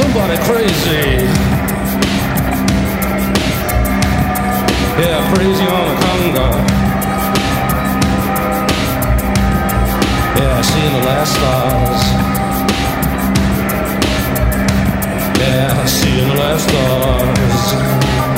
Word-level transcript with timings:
somebody 0.00 0.36
crazy. 0.48 1.28
Yeah, 5.02 5.18
crazy 5.32 5.66
on 5.76 5.84
the 5.88 5.96
Congo. 6.04 6.46
Yeah, 10.38 10.62
seeing 10.62 10.92
the 10.98 11.04
last 11.10 11.32
stars. 11.36 12.02
Yeah, 15.38 15.86
seeing 15.86 16.28
the 16.28 16.34
last 16.34 16.68
stars. 16.68 18.29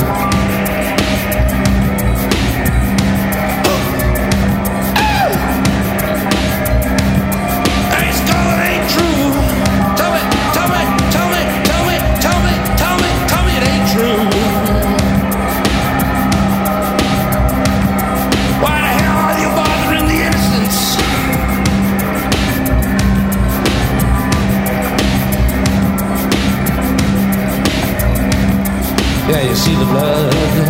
you 29.49 29.55
see 29.55 29.75
the 29.75 29.85
blood. 29.85 30.62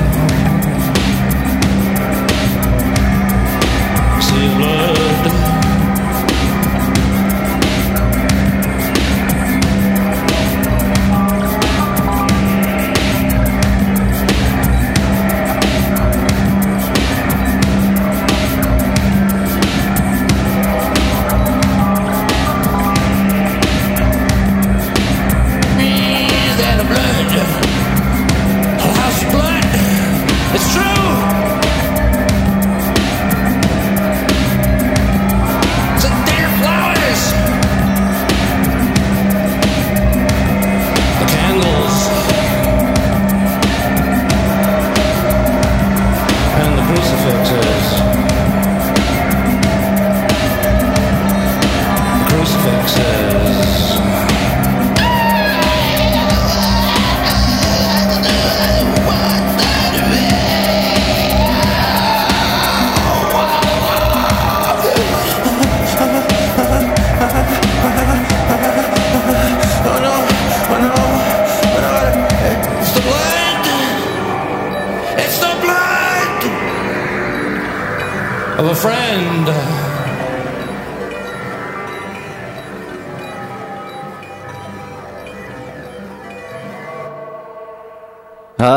boxer. 52.83 53.32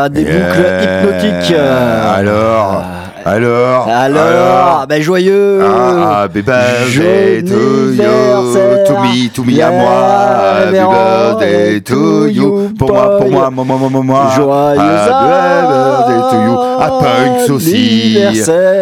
Des 0.08 0.23
Yeah. 0.23 0.32
boucles 0.49 0.67
hypnotiques. 0.82 1.55
euh, 1.58 2.14
Alors, 3.28 3.88
alors, 3.88 4.23
Alors, 4.23 4.87
ben 4.88 5.02
joyeux 5.02 5.58
Ah, 5.61 6.23
happy 6.23 6.43
birthday 6.43 7.43
to 7.43 7.90
you, 7.90 8.05
to 8.87 8.93
me, 9.02 9.28
to 9.34 9.43
me 9.43 9.61
à 9.61 9.70
moi, 9.73 10.70
birthday 10.70 11.81
to 11.81 12.26
you, 12.28 12.69
pour 12.78 12.93
moi, 12.93 13.19
pour 13.19 13.28
moi, 13.28 13.50
moi, 13.50 13.64
moi, 13.64 13.76
moi, 13.78 13.88
moi, 13.90 14.02
moi, 14.05 14.26
Joyeux 14.37 14.76
birthday 14.78 16.20
to 16.31 16.37
you, 16.37 16.56
à 16.81 16.88
Punks 17.02 17.50
aussi, 17.50 18.17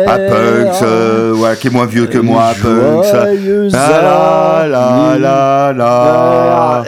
à 0.07 0.19
Punks, 0.19 0.83
euh, 0.83 1.33
ouais, 1.37 1.57
qui 1.59 1.69
est 1.69 1.71
moins 1.71 1.87
vieux 1.87 2.05
que 2.05 2.19
moi, 2.19 2.49
Punks, 2.63 3.15
Joyeux 3.15 3.69
Ah, 3.73 4.67
la, 4.69 5.19
la, 5.19 5.73
la, 5.73 5.73
la, 5.73 6.83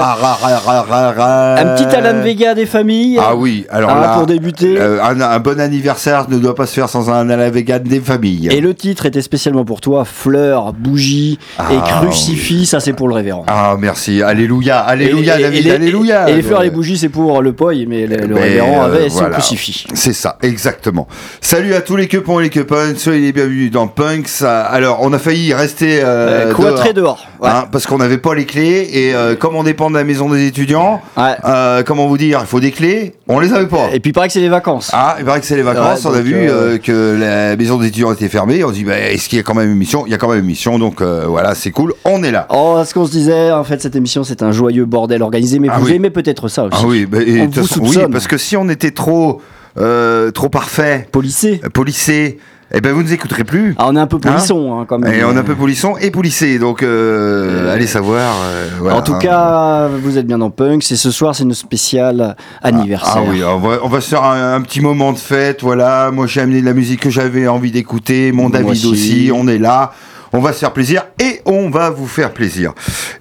Ah, 0.00 1.14
ra. 1.18 1.54
Un 1.58 1.66
petit 1.74 1.94
Alan 1.94 2.20
Vega 2.22 2.54
des 2.54 2.64
familles. 2.66 3.18
Ah 3.20 3.34
oui, 3.36 3.66
alors 3.70 3.90
Ah, 3.94 4.00
là, 4.00 4.08
pour 4.14 4.24
débuter. 4.26 4.78
un 4.80 5.38
bon 5.40 5.60
anniversaire 5.60 6.13
ne 6.28 6.38
doit 6.38 6.54
pas 6.54 6.66
se 6.66 6.74
faire 6.74 6.88
sans 6.88 7.10
un 7.10 7.28
Alan 7.28 7.50
Vega 7.50 7.78
des 7.78 8.00
familles. 8.00 8.48
Et 8.50 8.60
le 8.60 8.74
titre 8.74 9.06
était 9.06 9.22
spécialement 9.22 9.64
pour 9.64 9.80
toi, 9.80 10.04
fleurs, 10.04 10.72
bougies 10.72 11.38
Ah, 11.58 11.64
et 11.72 11.76
crucifix, 11.78 12.66
ça 12.66 12.80
c'est 12.80 12.92
pour 12.92 13.08
le 13.08 13.14
révérend. 13.14 13.44
Ah 13.48 13.76
merci, 13.78 14.22
alléluia, 14.22 14.78
alléluia 14.80 15.36
Et- 15.36 15.40
et- 15.40 15.42
David, 15.42 15.58
et 15.58 15.62
les- 15.62 15.70
alléluia. 15.70 16.28
Et 16.30 16.34
les 16.36 16.42
fleurs 16.42 16.62
et 16.62 16.64
les 16.66 16.70
bougies 16.70 16.98
c'est 16.98 17.08
pour 17.08 17.42
le 17.42 17.52
poil, 17.52 17.84
mais 17.88 18.06
le, 18.06 18.16
le 18.26 18.34
Mais, 18.34 18.40
révérend 18.42 18.82
euh, 18.82 18.86
avait 18.86 19.08
son 19.08 19.18
voilà. 19.20 19.34
crucifix. 19.34 19.86
C'est 19.94 20.12
ça, 20.12 20.38
exactement. 20.42 21.06
Salut 21.40 21.74
à 21.74 21.80
tous 21.80 21.96
les 21.96 22.08
quepons 22.08 22.40
et 22.40 22.44
les 22.44 22.50
quepons, 22.50 22.94
soyez 22.96 23.20
les 23.20 23.32
bienvenus 23.32 23.70
dans 23.70 23.86
Punks. 23.88 24.42
Alors, 24.42 24.98
on 25.02 25.12
a 25.12 25.18
failli 25.18 25.52
rester 25.54 26.00
euh, 26.02 26.52
Euh, 26.54 26.92
dehors. 26.92 27.26
Ouais. 27.40 27.48
hein, 27.48 27.64
parce 27.72 27.86
qu'on 27.86 27.98
n'avait 27.98 28.18
pas 28.18 28.34
les 28.34 28.44
clés 28.46 28.88
et 28.92 29.14
euh, 29.14 29.34
comme 29.34 29.56
on 29.56 29.64
dépend 29.64 29.90
de 29.90 29.96
la 29.96 30.04
maison 30.04 30.28
des 30.28 30.46
étudiants, 30.46 31.00
Ouais. 31.16 31.34
euh, 31.44 31.82
comment 31.84 32.06
vous 32.06 32.18
dire, 32.18 32.38
il 32.42 32.46
faut 32.46 32.60
des 32.60 32.70
clés, 32.70 33.14
on 33.28 33.40
les 33.40 33.52
avait 33.52 33.66
pas. 33.66 33.88
Et 33.92 34.00
puis 34.00 34.10
il 34.10 34.12
paraît 34.12 34.28
que 34.28 34.32
c'est 34.34 34.40
les 34.40 34.48
vacances. 34.48 34.90
Ah, 34.92 35.16
il 35.18 35.24
paraît 35.24 35.40
que 35.40 35.46
c'est 35.46 35.56
les 35.56 35.62
vacances. 35.62 36.03
On 36.06 36.14
a 36.14 36.20
vu 36.20 36.34
euh, 36.34 36.74
euh, 36.74 36.78
que 36.78 37.16
la 37.18 37.56
maison 37.56 37.78
des 37.78 37.88
étudiants 37.88 38.12
était 38.12 38.28
fermée. 38.28 38.62
On 38.64 38.68
se 38.68 38.74
dit, 38.74 38.84
bah, 38.84 38.98
est-ce 38.98 39.28
qu'il 39.28 39.36
y 39.36 39.40
a 39.40 39.42
quand 39.42 39.54
même 39.54 39.70
une 39.70 39.78
mission? 39.78 40.04
Il 40.06 40.10
y 40.12 40.14
a 40.14 40.18
quand 40.18 40.28
même 40.28 40.40
une 40.40 40.44
mission, 40.46 40.78
donc 40.78 41.00
euh, 41.00 41.24
voilà, 41.26 41.54
c'est 41.54 41.70
cool. 41.70 41.94
On 42.04 42.22
est 42.22 42.30
là. 42.30 42.46
Oh, 42.50 42.82
ce 42.84 42.92
qu'on 42.94 43.06
se 43.06 43.10
disait, 43.12 43.50
en 43.52 43.64
fait, 43.64 43.80
cette 43.82 43.96
émission, 43.96 44.24
c'est 44.24 44.42
un 44.42 44.52
joyeux 44.52 44.84
bordel 44.84 45.22
organisé, 45.22 45.58
mais 45.58 45.68
Ah 45.70 45.78
vous 45.78 45.86
oui. 45.86 45.94
aimez 45.94 46.10
peut-être 46.10 46.48
ça 46.48 46.64
aussi. 46.64 46.76
Ah 46.80 46.86
oui, 46.86 47.06
bah, 47.06 47.18
et 47.24 47.42
On 47.42 47.46
vous 47.46 47.52
façon, 47.66 47.80
oui, 47.82 47.96
parce 48.10 48.26
que 48.26 48.36
si 48.38 48.56
on 48.56 48.68
était 48.68 48.90
trop, 48.90 49.40
euh, 49.78 50.30
trop 50.30 50.48
parfait, 50.48 51.08
Polissé. 51.10 51.60
polissé, 51.72 52.38
eh 52.76 52.80
ben 52.80 52.92
vous 52.92 53.02
ne 53.02 53.06
nous 53.06 53.12
écouterez 53.12 53.44
plus. 53.44 53.74
Ah, 53.78 53.86
on 53.88 53.96
est 53.96 54.00
un 54.00 54.06
peu 54.06 54.18
polisson, 54.18 54.78
hein, 54.80 54.84
quand 54.88 54.98
même. 54.98 55.12
Et 55.12 55.24
on 55.24 55.32
est 55.34 55.38
un 55.38 55.44
peu 55.44 55.54
polisson 55.54 55.96
et 56.00 56.10
polissé, 56.10 56.58
donc 56.58 56.82
euh, 56.82 57.72
allez 57.72 57.86
savoir. 57.86 58.34
euh, 58.44 58.68
voilà, 58.80 58.96
en 58.98 59.02
tout 59.02 59.14
hein. 59.14 59.18
cas, 59.20 59.88
vous 59.88 60.18
êtes 60.18 60.26
bien 60.26 60.38
dans 60.38 60.50
Punk. 60.50 60.82
C'est 60.82 60.96
ce 60.96 61.10
soir, 61.10 61.34
c'est 61.34 61.44
une 61.44 61.54
spéciale 61.54 62.36
anniversaire. 62.62 63.22
Ah 63.24 63.30
oui, 63.30 63.42
on 63.44 63.58
va, 63.58 63.78
on 63.82 63.88
va 63.88 64.00
se 64.00 64.08
faire 64.08 64.24
un, 64.24 64.54
un 64.54 64.60
petit 64.60 64.80
moment 64.80 65.12
de 65.12 65.18
fête, 65.18 65.62
voilà. 65.62 66.10
Moi, 66.10 66.26
j'ai 66.26 66.40
amené 66.40 66.60
de 66.60 66.66
la 66.66 66.74
musique 66.74 67.00
que 67.00 67.10
j'avais 67.10 67.46
envie 67.46 67.70
d'écouter, 67.70 68.32
mon 68.32 68.50
David 68.50 68.70
aussi. 68.70 68.86
aussi. 68.86 69.30
on 69.32 69.46
est 69.48 69.58
là. 69.58 69.92
On 70.36 70.40
va 70.40 70.52
se 70.52 70.58
faire 70.58 70.72
plaisir 70.72 71.04
et 71.20 71.40
on 71.46 71.70
va 71.70 71.90
vous 71.90 72.08
faire 72.08 72.32
plaisir. 72.32 72.72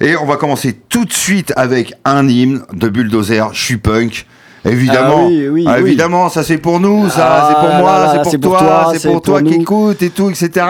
Et 0.02 0.16
on 0.18 0.26
va 0.26 0.36
commencer 0.36 0.74
tout 0.90 1.06
de 1.06 1.14
suite 1.14 1.54
avec 1.56 1.94
un 2.06 2.28
hymne 2.28 2.64
de 2.74 2.90
Bulldozer, 2.90 3.50
je 3.54 3.64
suis 3.64 3.78
punk. 3.78 4.26
Évidemment, 4.66 5.24
Ah 5.24 5.28
oui, 5.28 5.48
oui, 5.50 5.66
Ah, 5.68 5.76
oui. 5.82 5.88
évidemment, 5.90 6.30
ça 6.30 6.42
c'est 6.44 6.58
pour 6.58 6.80
nous, 6.80 7.10
ça 7.10 7.28
Ah 7.28 7.48
c'est 7.50 7.56
pour 7.60 7.70
là 7.70 7.80
moi, 7.80 8.24
c'est 8.24 8.38
pour, 8.38 8.52
toi, 8.58 8.60
toi, 8.60 8.94
c'est 8.98 9.10
pour 9.12 9.22
toi 9.22 9.40
pour 9.40 9.48
qui 9.50 9.56
écoute 9.56 10.02
et 10.02 10.10
tout, 10.10 10.30
etc. 10.30 10.66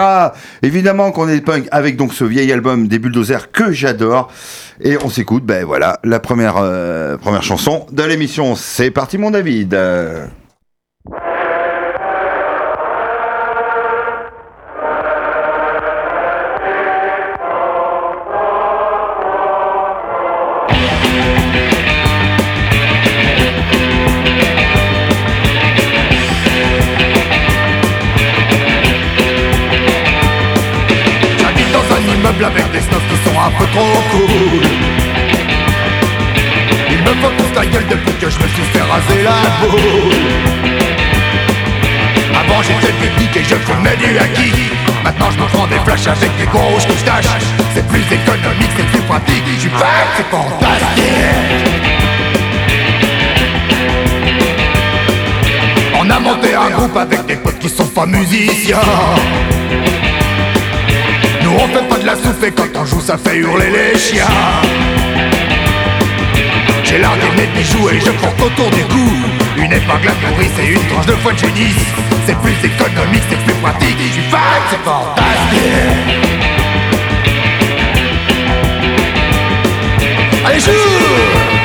Évidemment 0.62 1.12
qu'on 1.12 1.28
est 1.28 1.40
punk 1.40 1.68
avec 1.70 1.96
donc 1.96 2.12
ce 2.12 2.24
vieil 2.24 2.50
album 2.52 2.88
des 2.88 2.98
Bulldozers 2.98 3.52
que 3.52 3.70
j'adore. 3.72 4.30
Et 4.80 4.96
on 5.04 5.08
s'écoute, 5.08 5.44
ben 5.44 5.64
voilà, 5.64 6.00
la 6.02 6.18
première, 6.18 6.56
euh, 6.58 7.16
première 7.16 7.44
chanson 7.44 7.86
de 7.92 8.02
l'émission. 8.02 8.56
C'est 8.56 8.90
parti 8.90 9.18
mon 9.18 9.30
David. 9.30 9.74
Euh, 9.74 10.26
depuis 37.72 38.12
que 38.14 38.30
je 38.30 38.38
me 38.38 38.48
suis 38.48 38.62
fait 38.72 38.82
raser 38.82 39.22
la 39.22 39.66
boule 39.66 40.12
Avant 42.34 42.62
j'étais 42.62 42.92
technique 42.92 43.36
et 43.36 43.44
je 43.44 43.54
fumais 43.54 43.96
du 43.96 44.18
acquis 44.18 44.70
Maintenant 45.02 45.30
je 45.30 45.38
me 45.38 45.46
prends 45.46 45.66
des 45.66 45.78
flashs 45.84 46.06
avec 46.06 46.36
des 46.36 46.46
gros 46.46 46.60
rouges 46.60 46.86
tâche 47.04 47.26
C'est 47.74 47.86
plus 47.88 48.00
économique, 48.00 48.70
c'est 48.76 48.86
plus 48.86 49.02
pratique. 49.02 49.42
Je 49.54 49.60
suis 49.60 49.70
c'est 50.16 50.30
fantastique. 50.30 51.04
On 56.00 56.10
a 56.10 56.20
monté 56.20 56.54
un 56.54 56.70
groupe 56.70 56.96
avec 56.96 57.24
des 57.26 57.36
potes 57.36 57.58
qui 57.58 57.68
sont 57.68 57.86
pas 57.86 58.06
musiciens. 58.06 58.76
Nous 61.42 61.50
on 61.50 61.68
fait 61.68 61.88
pas 61.88 61.98
de 61.98 62.06
la 62.06 62.16
souffle 62.16 62.44
et 62.46 62.52
quand 62.52 62.68
on 62.76 62.84
joue 62.84 63.00
ça 63.00 63.16
fait 63.16 63.36
hurler 63.36 63.70
les 63.70 63.98
chiens 63.98 64.24
J'ai 66.94 67.00
l'art 67.00 67.16
d'aimer 67.16 67.48
de 67.48 67.58
bijoux 67.58 67.88
et 67.90 67.98
je 67.98 68.10
porte 68.12 68.40
autour 68.40 68.70
du 68.70 68.84
cou 68.84 69.10
Une 69.56 69.72
épingle 69.72 70.10
à 70.10 70.30
nourrice 70.30 70.52
et 70.62 70.74
une 70.74 70.86
tranche 70.86 71.06
de 71.06 71.12
foie 71.14 71.32
de 71.32 71.38
génisse. 71.38 71.74
C'est 72.24 72.38
plus 72.38 72.52
économique, 72.52 73.22
c'est 73.28 73.44
plus 73.44 73.54
pratique 73.54 73.96
Je 73.98 74.12
suis 74.12 74.22
fan, 74.30 74.40
c'est 74.70 74.78
fantastique. 74.84 75.58
Allez 80.46 80.60
joue 80.60 81.63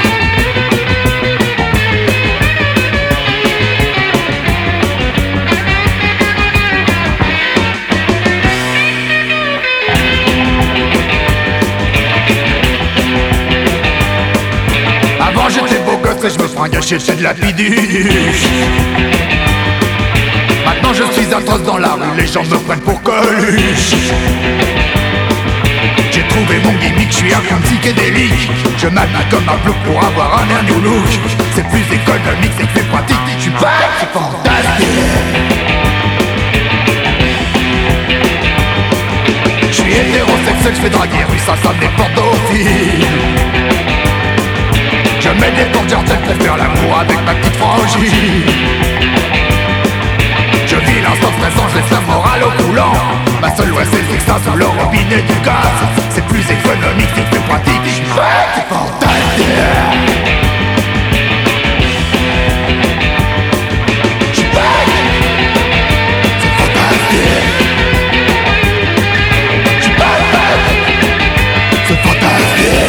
me 16.59 16.67
fringuais 16.67 16.81
chez 16.81 17.15
de 17.15 17.23
la 17.23 17.33
biduche 17.33 18.47
Maintenant 20.65 20.93
je 20.93 21.03
suis 21.13 21.33
atroce 21.33 21.63
dans 21.63 21.77
la 21.77 21.93
rue, 21.93 22.17
les 22.17 22.27
gens 22.27 22.43
me 22.43 22.57
prennent 22.57 22.79
pour 22.81 23.01
Coluche. 23.01 23.95
J'ai 26.11 26.23
trouvé 26.27 26.59
mon 26.63 26.73
gimmick, 26.79 27.11
je 27.11 27.15
suis 27.15 27.33
un 27.33 27.61
psychédélique 27.61 28.51
Je 28.77 28.87
m'habille 28.87 29.15
comme 29.29 29.47
un 29.47 29.57
bloc 29.63 29.75
pour 29.85 30.03
avoir 30.03 30.41
un 30.43 30.49
air 30.49 30.63
new 30.63 30.81
look. 30.81 31.05
C'est 31.55 31.67
plus 31.69 31.85
économique, 31.95 32.51
c'est 32.59 32.67
plus 32.67 32.83
pratique 32.83 33.17
Je 33.37 33.41
suis 33.43 33.51
pas, 33.51 33.71
c'est 33.99 34.11
fantastique. 34.11 34.87
Je 39.71 39.73
suis 39.73 39.91
hétérosexuel, 39.93 40.75
je 40.75 40.81
fais 40.81 40.89
draguer 40.89 41.23
rue, 41.29 41.39
ça 41.39 41.55
ça 41.63 41.71
n'importe 41.79 42.17
au 42.17 43.48
je 45.39 45.45
mets 45.45 45.51
des 45.51 45.63
tête 45.63 46.21
pour 46.25 46.43
faire 46.43 46.57
l'amour 46.57 46.99
avec 46.99 47.17
ma 47.25 47.33
petite 47.33 47.55
frangine 47.55 48.43
Je 50.65 50.75
vis 50.75 51.01
l'instant 51.01 51.31
présent, 51.39 51.67
je 51.71 51.77
laisse 51.77 51.91
la 51.91 52.01
morale 52.01 52.43
au 52.43 52.63
coulant. 52.63 52.93
Ma 53.41 53.55
seule 53.55 53.69
loi 53.69 53.81
c'est 53.91 54.01
le 54.01 54.19
ça 54.19 54.37
sous 54.43 54.57
le 54.57 54.65
robinet 54.65 55.21
du 55.21 55.39
gaz. 55.45 55.77
C'est 56.09 56.25
plus 56.25 56.41
économique, 56.41 57.09
c'est 57.15 57.29
plus 57.29 57.39
pratique 57.41 57.81
Je 57.85 57.89
suis 57.89 58.05
fantastique. 58.05 58.39
Je 71.93 72.88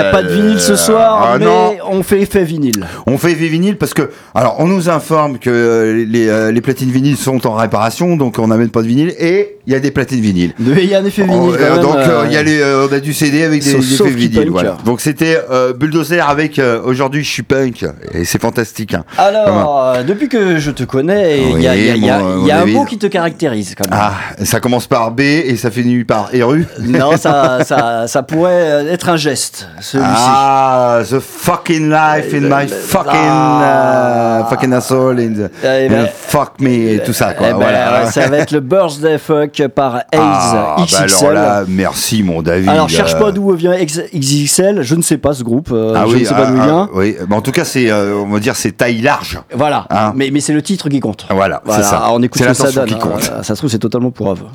n'y 0.00 0.06
a 0.08 0.10
pas 0.10 0.22
de 0.22 0.28
vinyle 0.28 0.60
ce 0.60 0.76
soir, 0.76 1.20
Ah, 1.32 1.38
mais 1.38 1.44
non. 1.44 1.76
On 1.96 2.02
fait 2.02 2.20
effet 2.20 2.44
vinyle. 2.44 2.86
On 3.06 3.18
fait 3.18 3.32
effet 3.32 3.48
vinyle 3.48 3.76
parce 3.76 3.94
que, 3.94 4.10
alors, 4.34 4.56
on 4.58 4.66
nous 4.66 4.88
informe 4.88 5.38
que 5.38 5.50
euh, 5.50 6.04
les, 6.06 6.28
euh, 6.28 6.52
les 6.52 6.60
platines 6.60 6.90
vinyles 6.90 7.16
sont 7.16 7.46
en 7.46 7.54
réparation, 7.54 8.16
donc 8.16 8.38
on 8.38 8.48
n'amène 8.48 8.70
pas 8.70 8.82
de 8.82 8.86
vinyle, 8.88 9.14
et 9.18 9.56
il 9.66 9.72
y 9.72 9.76
a 9.76 9.80
des 9.80 9.90
platines 9.90 10.20
vinyles. 10.20 10.52
Il 10.60 10.84
y 10.84 10.94
a 10.94 10.98
un 11.00 11.04
effet 11.04 11.22
vinyle. 11.24 11.40
Oh, 11.42 11.56
quand 11.58 11.74
même, 11.74 11.82
donc 11.82 11.96
euh, 11.96 12.24
il 12.26 12.32
y 12.32 12.36
a 12.36 12.42
les, 12.42 12.62
on 12.88 12.92
a 12.92 13.00
du 13.00 13.12
CD 13.12 13.42
avec 13.44 13.62
des, 13.62 13.74
effets 13.76 14.10
vinyles. 14.10 14.50
Voilà. 14.50 14.76
Donc 14.84 15.00
c'était 15.00 15.38
Bulldozer 15.78 16.20
avec 16.28 16.60
aujourd'hui 16.84 17.24
je 17.24 17.30
suis 17.30 17.42
punk 17.42 17.84
et 18.12 18.24
c'est 18.24 18.40
fantastique. 18.40 18.94
hein. 18.94 19.04
Alors, 19.18 19.96
depuis 20.06 20.28
que 20.28 20.58
je 20.58 20.70
te 20.70 20.84
connais, 20.84 21.40
il 21.50 21.60
y 21.62 21.66
a, 21.68 21.72
Oui, 21.72 21.78
il 21.80 21.86
y 21.86 21.90
a- 21.90 21.94
il 21.96 22.04
y 22.04 22.10
a- 22.10 22.18
mon- 22.18 22.40
il 22.42 22.46
y 22.46 22.52
a 22.52 22.64
mon 22.64 22.70
un 22.72 22.72
mot 22.80 22.84
qui 22.84 22.98
te 22.98 23.06
caractérise 23.06 23.74
quand 23.76 23.88
même. 23.90 23.98
Ah, 24.00 24.14
ça 24.44 24.60
commence 24.60 24.86
par 24.86 25.10
B 25.10 25.20
et 25.20 25.56
ça 25.56 25.70
finit 25.70 26.04
par 26.04 26.28
Eru. 26.34 26.64
Non, 26.80 27.16
ça, 27.16 27.58
ça, 27.64 28.06
ça 28.06 28.22
pourrait 28.22 28.86
être 28.90 29.08
un 29.08 29.16
geste, 29.16 29.68
celui-ci. 29.80 30.10
Ah, 30.14 31.00
the 31.08 31.18
fucking 31.20 31.85
life 31.90 32.32
in 32.34 32.40
my 32.48 32.66
fucking 32.68 33.10
Ah. 33.14 34.40
uh, 34.42 34.48
fucking 34.50 34.72
asshole 34.72 35.18
in 35.20 35.32
the, 35.34 35.50
Eh 35.64 35.88
ben- 35.88 36.04
in 36.04 36.06
fuck 36.14 36.60
me 36.60 36.94
et 36.94 37.02
tout 37.04 37.12
ça 37.12 37.32
quoi. 37.34 37.46
Eh 37.48 37.52
ben, 37.52 37.56
voilà. 37.58 38.06
Ça 38.10 38.28
va 38.28 38.38
être 38.38 38.50
le 38.52 38.60
Birthday 38.60 39.18
Fuck 39.18 39.62
par 39.74 39.96
Ace 39.96 40.04
Ah, 40.18 40.76
bah 40.78 40.84
XXL. 40.84 41.26
alors 41.28 41.32
là, 41.34 41.64
merci 41.68 42.22
mon 42.22 42.42
David. 42.42 42.68
Alors, 42.68 42.88
cherche 42.88 43.14
Euh, 43.14 43.18
pas 43.20 43.32
d'où 43.32 43.50
vient 43.52 43.74
X- 43.74 44.00
XXL, 44.14 44.82
je 44.82 44.94
ne 44.94 45.02
sais 45.02 45.18
pas 45.18 45.32
ce 45.32 45.42
groupe, 45.42 45.70
euh, 45.72 45.94
Ah 45.96 46.04
je 46.06 46.14
oui, 46.14 46.20
ne 46.20 46.24
sais 46.26 46.34
pas 46.34 46.44
ah, 46.46 46.50
d'où 46.50 46.56
il 46.56 46.60
ah, 46.60 46.66
vient. 46.66 46.88
oui, 46.94 47.16
mais 47.28 47.34
en 47.36 47.40
tout 47.40 47.52
cas 47.52 47.64
c'est, 47.64 47.90
euh, 47.90 48.14
on 48.16 48.28
va 48.28 48.38
dire 48.40 48.56
c'est 48.56 48.72
taille 48.72 49.00
large. 49.00 49.40
Voilà, 49.54 49.86
Hein. 49.90 50.12
mais, 50.16 50.30
mais 50.32 50.40
c'est 50.40 50.52
le 50.52 50.62
titre 50.62 50.88
qui 50.88 51.00
compte. 51.00 51.26
Voilà, 51.30 51.62
c'est 51.68 51.82
ça. 51.82 52.04
On 52.12 52.22
écoute 52.22 52.42
C'est 52.42 52.54
ce 52.54 52.62
que 52.62 52.68
ça 52.68 52.80
donne. 52.80 52.88
qui 52.88 52.94
hein. 52.94 52.98
compte. 53.00 53.22
Ça 53.22 53.42
se 53.42 53.54
trouve, 53.54 53.70
c'est 53.70 53.78
totalement 53.78 54.10
pour 54.10 54.30
œuvre. 54.30 54.50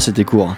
C'était 0.00 0.24
court. 0.24 0.54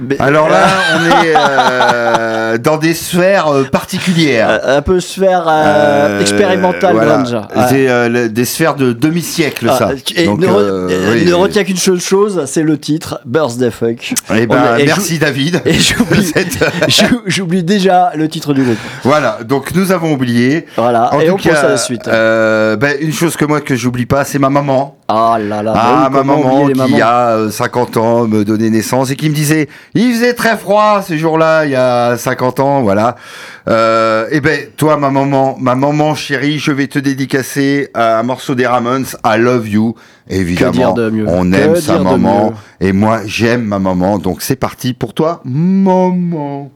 Mais- 0.00 0.18
Alors 0.20 0.48
là, 0.48 0.64
on 0.94 1.24
est 1.24 1.34
euh, 1.36 2.58
dans 2.58 2.76
des 2.78 2.94
sphères 2.94 3.48
euh, 3.48 3.64
particulières. 3.64 4.60
un 4.64 4.80
peu 4.82 5.00
sphère 5.00 5.44
euh, 5.48 6.08
Euh, 6.16 6.20
expérimentale, 6.20 6.92
voilà. 6.94 7.22
Ah. 7.54 7.68
Euh, 7.72 8.08
le- 8.08 8.28
des 8.28 8.44
sphères 8.44 8.74
de 8.76 8.92
demi-siècle, 8.92 9.66
Ah, 9.70 9.76
ça. 9.78 9.90
et 10.14 10.24
Donc, 10.26 10.38
ne, 10.40 10.46
re- 10.46 10.50
euh, 10.58 10.88
euh, 10.90 11.12
oui. 11.14 11.24
ne 11.26 11.34
retiens 11.34 11.64
qu'une 11.64 11.76
seule 11.76 12.00
chose, 12.00 12.44
c'est 12.46 12.62
le 12.62 12.78
titre, 12.78 13.20
Birthday 13.26 13.70
Fuck. 13.70 14.14
Eh 14.34 14.46
ben, 14.46 14.56
On 14.74 14.76
est- 14.76 14.82
et 14.82 14.86
merci 14.86 15.18
David. 15.18 15.60
Et 15.66 15.74
j'oublie, 17.26 17.62
déjà 17.64 18.12
le 18.14 18.28
titre 18.28 18.54
du 18.54 18.62
groupe. 18.62 18.76
voilà, 19.02 19.38
donc 19.44 19.74
nous 19.74 19.92
avons 19.92 20.12
oublié. 20.12 20.66
Voilà, 20.76 21.12
En 21.14 21.20
et 21.20 21.30
on 21.30 21.36
cas, 21.36 21.50
passe 21.50 21.64
à 21.64 21.68
la 21.68 21.76
suite. 21.76 22.08
euh, 22.08 22.76
ben, 22.76 22.96
une 23.00 23.12
chose 23.12 23.36
que 23.36 23.44
moi 23.44 23.60
que 23.60 23.74
j'oublie 23.76 24.06
pas, 24.06 24.24
c'est 24.24 24.38
ma 24.38 24.50
maman. 24.50 24.96
Ah 25.08 25.36
là 25.40 25.62
là, 25.62 25.72
Ah, 25.76 26.10
ma 26.10 26.24
maman 26.24 26.66
qui 26.66 27.00
a 27.00 27.28
euh, 27.36 27.50
50 27.50 27.96
ans 27.96 28.26
me 28.26 28.44
donnait 28.44 28.70
naissance 28.70 29.10
et 29.12 29.16
qui 29.16 29.30
me 29.30 29.34
disait 29.34 29.68
il 29.94 30.12
faisait 30.12 30.34
très 30.34 30.56
froid 30.56 31.00
ce 31.00 31.16
jour-là 31.16 31.64
il 31.64 31.70
y 31.70 31.76
a 31.76 32.16
50 32.16 32.58
ans 32.58 32.82
voilà. 32.82 33.14
Euh, 33.68 34.26
et 34.32 34.40
ben 34.40 34.66
toi 34.76 34.96
ma 34.96 35.10
maman 35.10 35.56
ma 35.60 35.76
maman 35.76 36.16
chérie 36.16 36.58
je 36.58 36.72
vais 36.72 36.88
te 36.88 36.98
dédicacer 36.98 37.88
un 37.94 38.24
morceau 38.24 38.56
des 38.56 38.66
Ramones 38.66 39.06
I 39.24 39.38
love 39.38 39.68
you 39.68 39.94
évidemment 40.28 40.94
on 41.28 41.50
Que 41.50 41.56
aime 41.56 41.76
sa 41.76 41.98
maman 42.00 42.52
et 42.80 42.92
moi 42.92 43.20
j'aime 43.26 43.62
ma 43.64 43.78
maman. 43.78 44.18
Donc 44.18 44.42
c'est 44.42 44.56
parti 44.56 44.92
pour 44.92 45.14
toi 45.14 45.40
maman 45.44 46.70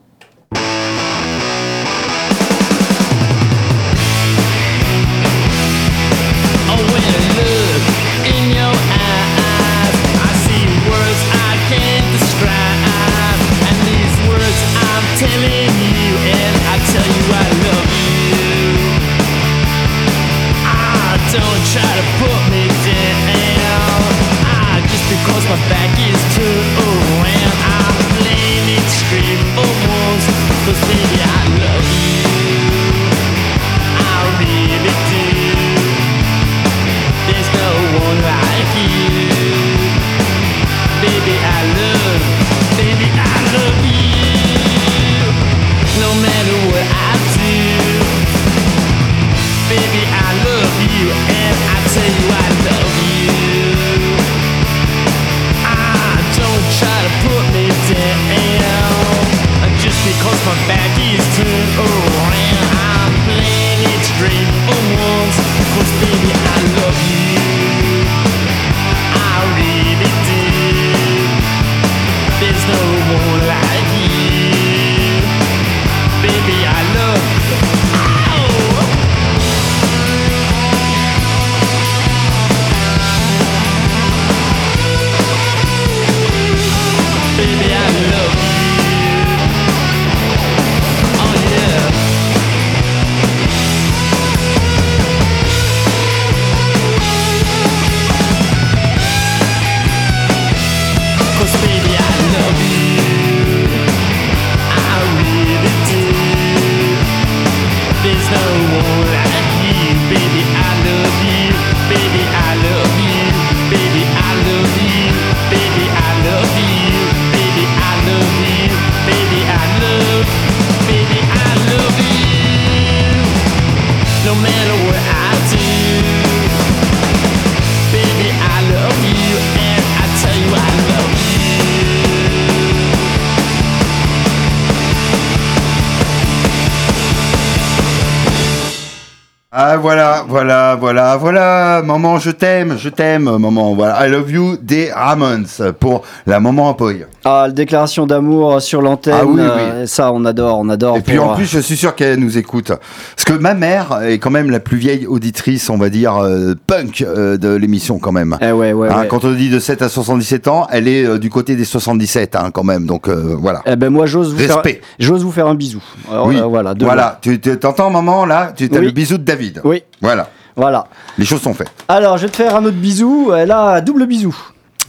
voilà, 141.16 141.80
voilà, 141.80 141.82
maman, 141.86 142.18
je 142.18 142.30
t'aime, 142.30 142.76
je 142.78 142.88
t'aime, 142.88 143.24
maman, 143.24 143.74
voilà, 143.74 144.06
I 144.06 144.10
love 144.10 144.30
you 144.30 144.56
des 144.60 144.90
Ramones 144.92 145.46
pour 145.78 146.02
la 146.26 146.40
maman 146.40 146.70
Apoy. 146.70 147.06
Ah, 147.24 147.44
la 147.46 147.52
déclaration 147.52 148.06
d'amour 148.06 148.60
sur 148.62 148.82
l'antenne, 148.82 149.14
Ah 149.20 149.24
oui, 149.26 149.34
oui. 149.40 149.46
euh, 149.46 149.86
ça 149.86 150.12
on 150.12 150.24
adore, 150.24 150.58
on 150.58 150.68
adore. 150.68 150.96
Et 150.96 151.00
puis 151.00 151.18
en 151.18 151.34
plus, 151.34 151.44
je 151.46 151.58
suis 151.60 151.76
sûr 151.76 151.94
qu'elle 151.94 152.18
nous 152.18 152.38
écoute. 152.38 152.68
Parce 152.68 153.24
que 153.26 153.32
ma 153.32 153.54
mère 153.54 154.00
est 154.04 154.18
quand 154.18 154.30
même 154.30 154.50
la 154.50 154.60
plus 154.60 154.76
vieille 154.78 155.06
auditrice, 155.06 155.68
on 155.70 155.76
va 155.78 155.88
dire, 155.90 156.16
euh, 156.16 156.54
punk 156.66 157.02
euh, 157.02 157.36
de 157.36 157.48
l'émission 157.54 157.98
quand 157.98 158.12
même. 158.12 158.36
Eh 158.40 158.52
ouais, 158.52 158.72
ouais, 158.72 158.88
Hein, 158.90 159.00
ouais. 159.00 159.08
Quand 159.08 159.24
on 159.24 159.32
dit 159.32 159.50
de 159.50 159.58
7 159.58 159.82
à 159.82 159.88
77 159.88 160.48
ans, 160.48 160.66
elle 160.70 160.88
est 160.88 161.04
euh, 161.04 161.18
du 161.18 161.30
côté 161.30 161.56
des 161.56 161.64
77 161.64 162.36
hein, 162.36 162.50
quand 162.52 162.64
même. 162.64 162.86
Donc 162.86 163.08
euh, 163.08 163.36
voilà. 163.38 163.62
Eh 163.66 163.76
ben 163.76 163.90
moi 163.90 164.06
j'ose 164.06 164.32
vous 164.32 164.38
faire, 164.38 164.62
j'ose 164.98 165.22
vous 165.24 165.32
faire 165.32 165.46
un 165.46 165.54
bisou. 165.54 165.82
Alors, 166.10 166.26
oui, 166.26 166.38
euh, 166.38 166.44
voilà, 166.44 166.74
voilà. 166.80 167.18
Tu 167.22 167.40
tu- 167.40 167.58
t'entends 167.58 167.90
maman 167.90 168.26
là? 168.26 168.52
Tu 168.56 168.64
as 168.72 168.78
Oui. 168.78 168.84
le 168.86 168.90
bisou 168.90 169.18
de 169.18 169.24
David. 169.24 169.60
Oui. 169.64 169.82
Voilà. 170.00 170.28
Voilà. 170.56 170.86
Les 171.18 171.24
choses 171.24 171.42
sont 171.42 171.54
faites. 171.54 171.70
Alors 171.88 172.16
je 172.18 172.26
vais 172.26 172.30
te 172.30 172.36
faire 172.36 172.56
un 172.56 172.64
autre 172.64 172.76
bisou. 172.76 173.32
Un 173.32 173.80
double 173.80 174.06
bisou. 174.06 174.36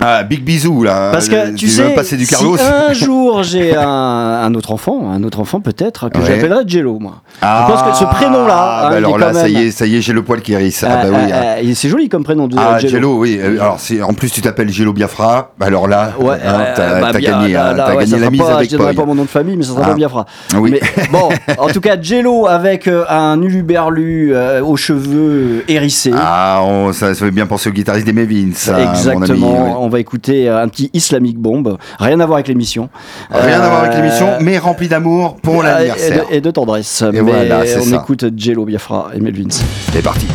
Ah, 0.04 0.24
big 0.24 0.44
bisou 0.44 0.84
là. 0.84 1.10
Parce 1.12 1.30
que 1.30 1.54
tu, 1.56 1.68
sais, 1.68 1.90
passer 1.94 2.18
du 2.18 2.26
si 2.26 2.32
Carlos. 2.34 2.58
un 2.60 2.92
jour 2.94 3.44
j'ai 3.44 3.76
un, 3.76 3.86
un 3.88 4.54
autre 4.56 4.72
enfant, 4.72 5.12
un 5.12 5.24
autre 5.24 5.40
enfant 5.40 5.60
peut-être 5.60 6.10
que 6.10 6.18
Ouais. 6.18 6.26
j'appellerai 6.28 6.64
Jello 6.68 6.98
moi. 7.00 7.22
Ah, 7.42 7.66
je 7.68 7.74
pense 7.74 7.92
que 7.92 7.98
ce 7.98 8.04
prénom-là, 8.06 8.48
bah 8.48 8.88
hein, 8.88 8.90
il 8.92 8.94
est 8.96 8.98
alors 8.98 9.18
là, 9.18 9.34
ça 9.34 9.44
même- 9.44 9.52
y 9.54 9.58
est, 9.68 9.72
ça 9.72 9.86
y 9.86 9.96
est, 9.98 10.02
j'ai 10.02 10.14
le 10.14 10.24
poil 10.24 10.42
qui 10.42 10.54
hérisse. 10.54 10.84
Ah, 10.88 11.02
Euh, 11.06 11.12
bah 11.12 11.18
oui. 11.26 11.32
euh, 11.32 11.36
hein. 11.36 11.56
euh, 11.66 11.72
c'est 11.76 11.90
joli 11.90 12.10
comme 12.10 12.24
prénom 12.24 12.48
de 12.48 12.56
Ah, 12.58 12.78
Jello. 12.80 12.92
Jello, 12.92 13.18
oui. 13.20 13.40
Alors, 13.42 13.78
en 14.08 14.14
plus, 14.14 14.32
tu 14.32 14.42
t'appelles 14.42 14.70
Jello 14.70 14.94
Biafra. 14.94 15.52
Bah, 15.58 15.68
Alors 15.68 15.88
là, 15.88 16.14
Ouais, 16.20 16.36
hein, 16.46 16.66
t'as, 16.76 17.00
bah, 17.02 17.12
gagné, 17.20 17.54
là, 17.54 17.70
hein, 17.70 17.74
là, 17.74 17.84
t'as 17.88 17.96
ouais, 17.96 18.06
gagné 18.06 18.20
la 18.20 18.30
mise 18.30 18.42
pas, 18.42 18.56
avec 18.56 18.70
Je 18.72 18.78
donnerai 18.78 18.94
pas 18.94 19.06
mon 19.06 19.16
nom 19.16 19.24
de 19.24 19.28
famille, 19.30 19.56
mais 19.58 19.64
ça 19.64 19.72
sera 19.74 19.82
Ah. 19.86 19.88
pas 19.90 19.94
Biafra. 19.94 20.26
Oui. 20.58 20.72
Mais 20.72 20.82
bon, 21.12 21.30
en 21.58 21.68
tout 21.68 21.82
cas, 21.82 21.96
Jello 22.02 22.48
avec 22.48 22.88
un 23.10 23.42
uluberlu 23.42 24.32
euh, 24.36 24.64
aux 24.64 24.78
cheveux 24.78 25.64
hérissés. 25.68 26.12
Ah, 26.16 26.62
on- 26.64 26.92
ça, 26.94 27.14
ça 27.14 27.26
fait 27.26 27.32
bien 27.32 27.46
penser 27.46 27.70
au 27.70 27.74
guitariste 27.74 28.06
des 28.06 28.14
Mavins. 28.14 28.52
Exactement. 28.92 29.82
On 29.92 29.96
va 29.96 30.00
écouter 30.00 30.48
euh, 30.48 30.64
un 30.64 30.70
petit 30.70 30.90
Islamic 30.94 31.38
Bomb. 31.38 31.78
Rien 32.00 32.18
à 32.22 32.26
voir 32.26 32.38
avec 32.38 32.48
l'émission. 32.48 32.88
Rien 33.30 33.60
à 33.60 33.68
voir 33.68 33.82
avec 33.84 33.92
Euh, 33.92 34.02
l'émission, 34.02 34.30
mais 34.40 34.58
rempli 34.58 34.88
d'amour 34.88 35.36
pour 35.44 35.64
l'anniversaire. 35.64 36.24
Et 36.30 36.32
de, 36.32 36.36
et 36.38 36.40
de 36.40 36.50
tendresse. 36.50 37.02
Et 37.02 37.12
Mais 37.12 37.20
voilà, 37.20 37.64
on 37.78 37.82
ça. 37.84 37.96
écoute 37.98 38.24
Jello, 38.38 38.64
Biafra 38.64 39.10
et 39.14 39.20
Melvins. 39.20 39.50
C'est 39.92 40.02
parti. 40.02 40.28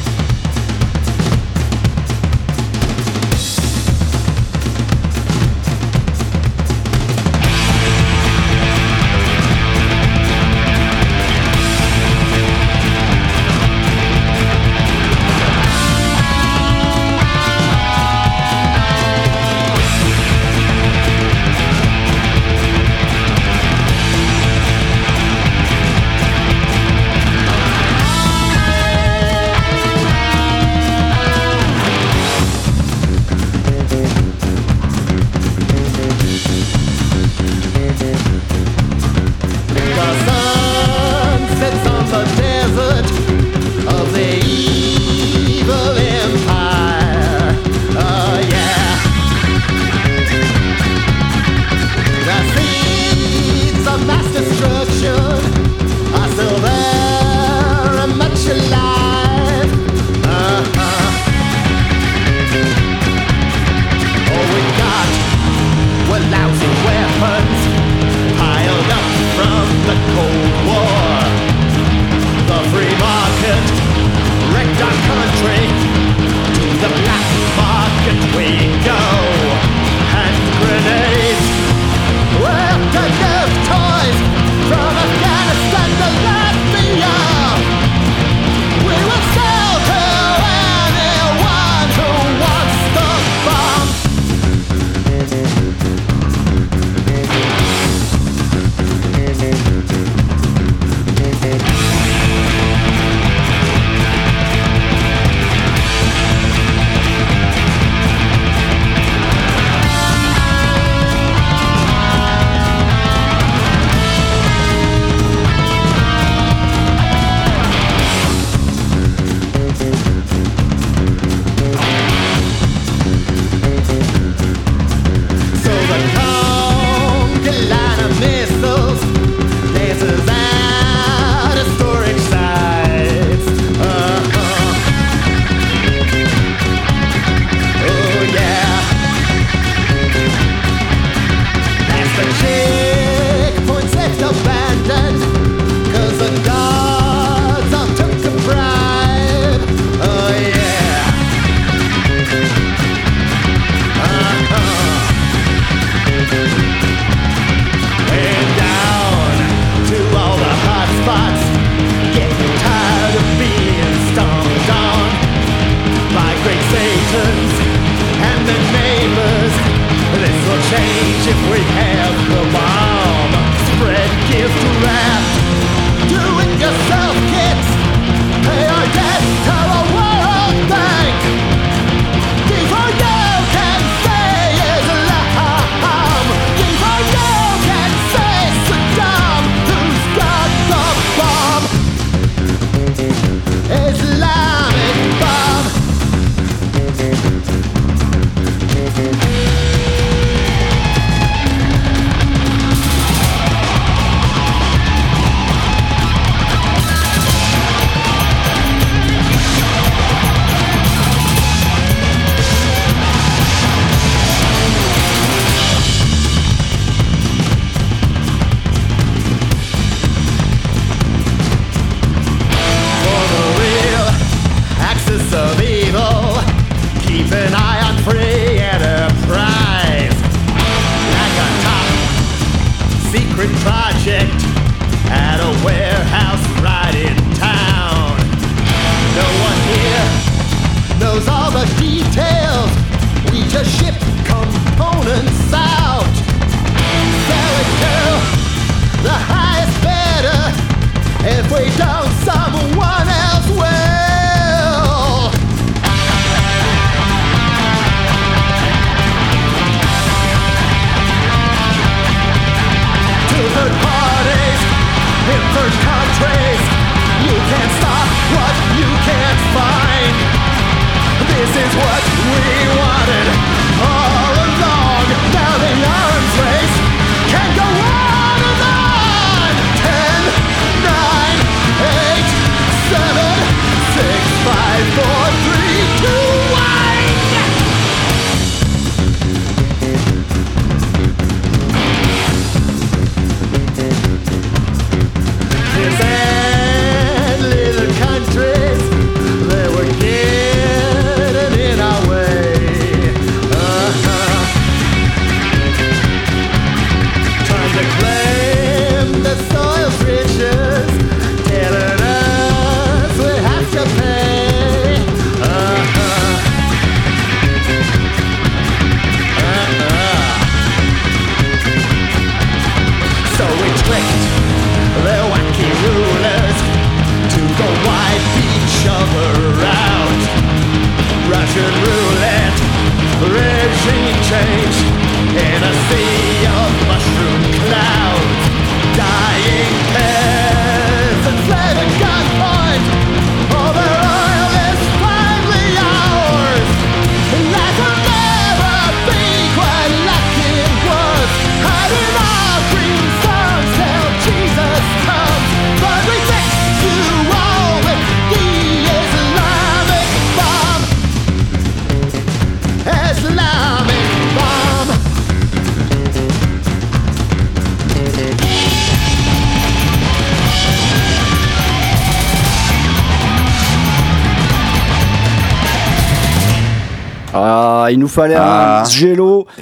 Ah, 377.86 377.92
il 377.92 377.98
nous 378.00 378.08
fallait 378.08 378.34
Ah. 378.36 378.82
un 378.84 378.90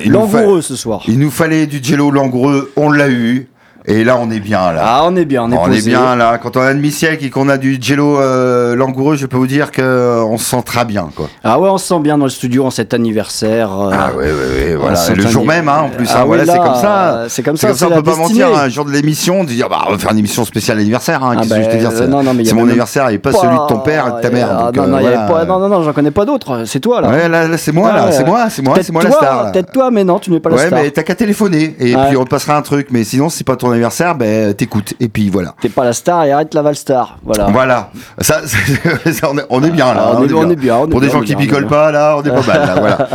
nous 0.06 0.12
langoureux 0.12 0.62
fa- 0.62 0.68
ce 0.68 0.76
soir. 0.76 1.02
Il 1.08 1.18
nous 1.18 1.30
fallait 1.30 1.66
du 1.66 1.80
jello 1.82 2.10
langoureux, 2.10 2.72
on 2.76 2.90
l'a 2.90 3.08
eu. 3.10 3.48
Et 3.86 4.02
là, 4.02 4.16
on 4.18 4.30
est 4.30 4.40
bien 4.40 4.72
là. 4.72 4.80
Ah, 4.82 5.00
on 5.04 5.14
est 5.14 5.26
bien, 5.26 5.42
on 5.42 5.52
est 5.52 5.58
on 5.58 5.66
posé. 5.66 5.78
est 5.78 5.82
bien 5.90 6.16
là. 6.16 6.38
Quand 6.38 6.56
on 6.56 6.60
a 6.62 6.72
demi-siècle 6.72 7.22
et 7.22 7.28
qu'on 7.28 7.50
a 7.50 7.58
du 7.58 7.76
jello 7.78 8.18
euh, 8.18 8.74
langoureux, 8.74 9.16
je 9.16 9.26
peux 9.26 9.36
vous 9.36 9.46
dire 9.46 9.70
que 9.72 9.82
euh, 9.82 10.24
on 10.24 10.38
se 10.38 10.44
sent 10.46 10.62
très 10.64 10.86
bien, 10.86 11.10
quoi. 11.14 11.28
Ah 11.44 11.60
ouais, 11.60 11.68
on 11.68 11.76
se 11.76 11.86
sent 11.88 12.00
bien 12.00 12.16
dans 12.16 12.24
le 12.24 12.30
studio 12.30 12.64
en 12.64 12.70
cet 12.70 12.94
anniversaire. 12.94 13.70
euh, 13.78 13.90
Ah 13.92 14.10
ouais, 14.16 14.24
ouais, 14.24 14.30
ouais, 14.70 14.74
voilà. 14.76 14.98
on 15.10 15.14
le 15.14 15.26
jour 15.26 15.44
même, 15.44 15.68
hein, 15.68 15.82
en 15.84 15.88
plus. 15.90 16.08
Ah 16.10 16.20
hein, 16.20 16.20
oui, 16.22 16.26
voilà, 16.28 16.44
là, 16.46 16.52
c'est 16.54 16.58
comme 16.60 16.74
ça. 16.76 17.24
c'est 17.28 17.42
comme 17.42 17.56
ça, 17.58 17.68
on 17.72 17.74
c'est 17.74 17.84
peut 17.84 17.90
la 17.90 18.02
pas 18.02 18.10
destinée. 18.16 18.40
mentir 18.44 18.58
un 18.58 18.68
jour 18.70 18.86
de 18.86 18.90
l'émission, 18.90 19.44
de 19.44 19.48
dire, 19.50 19.68
bah, 19.68 19.80
on 19.86 19.92
va 19.92 19.98
faire 19.98 20.12
une 20.12 20.18
émission 20.18 20.46
spéciale 20.46 20.78
anniversaire. 20.78 21.22
Hein, 21.22 21.34
Ah 21.36 21.40
Qu'est-ce 21.42 21.50
que 21.54 21.56
je 21.56 21.60
vais 21.68 21.72
te 21.74 21.76
dire 21.80 21.92
c'est- 21.92 22.06
non, 22.06 22.22
non, 22.22 22.32
mais 22.32 22.42
il 22.42 22.46
y 22.46 22.46
C'est 22.46 22.52
avait 22.52 22.62
mon 22.62 22.68
anniversaire 22.68 23.10
et 23.10 23.18
pas, 23.18 23.32
pas- 23.32 23.38
celui 23.38 23.54
de 23.58 23.66
ton 23.68 23.80
père 23.80 24.06
et 24.08 24.12
de 24.16 24.20
ta 24.22 24.30
mère. 24.30 24.48
Ah, 24.50 24.70
non, 24.74 24.82
euh, 24.84 24.86
non, 24.86 25.44
non, 25.46 25.58
non, 25.58 25.68
non, 25.68 25.82
j'en 25.82 25.92
connais 25.92 26.10
pas 26.10 26.24
d'autres. 26.24 26.62
C'est 26.64 26.80
toi 26.80 27.02
là. 27.02 27.08
Ouais, 27.10 27.28
là, 27.28 27.58
c'est 27.58 27.72
moi, 27.72 27.92
là. 27.92 28.06
ouais. 28.06 28.12
C'est 28.12 28.24
moi, 28.24 28.46
c'est 28.48 28.62
moi, 28.62 28.76
c'est 28.80 28.92
moi 28.92 29.02
la 29.02 29.10
star. 29.10 29.52
Peut-être 29.52 29.72
toi, 29.72 29.90
mais 29.90 30.04
non, 30.04 30.18
tu 30.20 30.30
n'es 30.30 30.40
pas 30.40 30.48
la 30.48 30.56
Ouais, 30.56 30.66
star. 30.68 30.78
mais 30.80 30.90
t'as 30.90 31.02
qu'à 31.02 31.14
téléphoner 31.14 31.76
et 31.78 31.94
Ouais. 31.94 32.02
puis 32.08 32.16
on 32.16 32.24
te 32.24 32.30
passera 32.30 32.56
un 32.56 32.62
truc. 32.62 32.86
Mais 32.90 33.04
sinon, 33.04 33.28
si 33.28 33.38
c'est 33.38 33.44
pas 33.46 33.56
ton 33.56 33.73
anniversaire, 33.74 34.14
ben 34.14 34.54
t'écoutes. 34.54 34.94
Et 35.00 35.08
puis 35.08 35.28
voilà. 35.30 35.54
T'es 35.60 35.68
pas 35.68 35.84
la 35.84 35.92
star 35.92 36.24
et 36.24 36.32
arrête 36.32 36.54
la 36.54 36.62
Valstar. 36.62 37.18
Voilà. 37.22 37.48
Voilà, 37.52 37.90
ça, 38.20 38.40
on, 39.50 39.62
est, 39.62 39.70
bien 39.70 39.92
là. 39.94 40.04
Ah, 40.06 40.10
hein, 40.12 40.16
on 40.20 40.26
est- 40.28 40.32
on 40.32 40.50
est 40.50 40.56
bien, 40.56 40.76
on 40.76 40.86
est 40.86 40.90
Pour 40.90 41.00
des 41.00 41.06
bien, 41.08 41.12
gens 41.14 41.20
on 41.20 41.22
est 41.22 41.26
qui 41.26 41.34
bien, 41.36 41.44
picolent 41.46 41.68
pas 41.68 41.92
là, 41.92 42.16
on 42.16 42.22
est 42.22 42.30
pas 42.30 42.42
mal 42.46 42.66
là. 42.66 42.74
Voilà. 42.78 43.08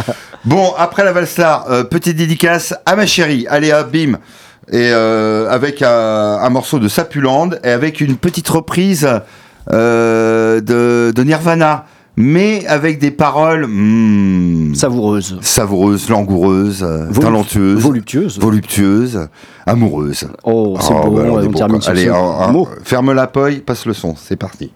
Bon, 0.45 0.73
après 0.77 1.03
la 1.03 1.11
Valstar, 1.11 1.65
euh, 1.69 1.83
petite 1.83 2.15
dédicace 2.17 2.73
à 2.85 2.95
ma 2.95 3.05
chérie. 3.05 3.45
Allez, 3.49 3.73
hop, 3.73 3.91
bim. 3.91 4.13
Et 4.71 4.91
euh, 4.93 5.49
avec 5.49 5.81
un, 5.81 5.89
un 5.89 6.49
morceau 6.49 6.77
de 6.79 6.87
Sapuland 6.87 7.49
et 7.63 7.69
avec 7.71 8.01
une 8.01 8.17
petite 8.17 8.47
reprise 8.49 9.09
euh, 9.71 10.61
de, 10.61 11.11
de 11.15 11.23
Nirvana, 11.23 11.85
mais 12.21 12.67
avec 12.67 12.99
des 12.99 13.11
paroles 13.11 13.65
hmm, 13.65 14.75
Savoureuse. 14.75 15.37
savoureuses, 15.41 16.09
langoureuses, 16.09 16.83
euh, 16.83 17.07
Volu- 17.09 17.19
talentueuses, 17.21 17.81
Voluptueuse. 17.81 18.39
voluptueuses, 18.39 19.27
amoureuses. 19.65 20.27
Oh, 20.43 20.75
c'est 20.81 20.93
Oh, 20.93 21.09
beau. 21.09 21.15
bah, 21.15 21.23
on 21.47 21.51
termine 21.51 21.81
sur 21.81 21.91
Allez, 21.91 22.09
un- 22.09 22.13
un- 22.15 22.65
ferme 22.83 23.13
la 23.13 23.27
poille, 23.27 23.59
passe 23.61 23.85
le 23.85 23.93
son, 23.93 24.15
c'est 24.17 24.35
parti. 24.35 24.71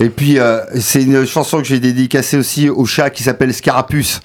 Et 0.00 0.08
puis, 0.08 0.38
euh, 0.38 0.60
c'est 0.78 1.02
une 1.02 1.26
chanson 1.26 1.58
que 1.58 1.64
j'ai 1.64 1.78
dédicacée 1.78 2.36
aussi 2.36 2.68
au 2.68 2.84
chat 2.84 3.10
qui 3.10 3.22
s'appelle 3.22 3.52
Scarapuce. 3.54 4.20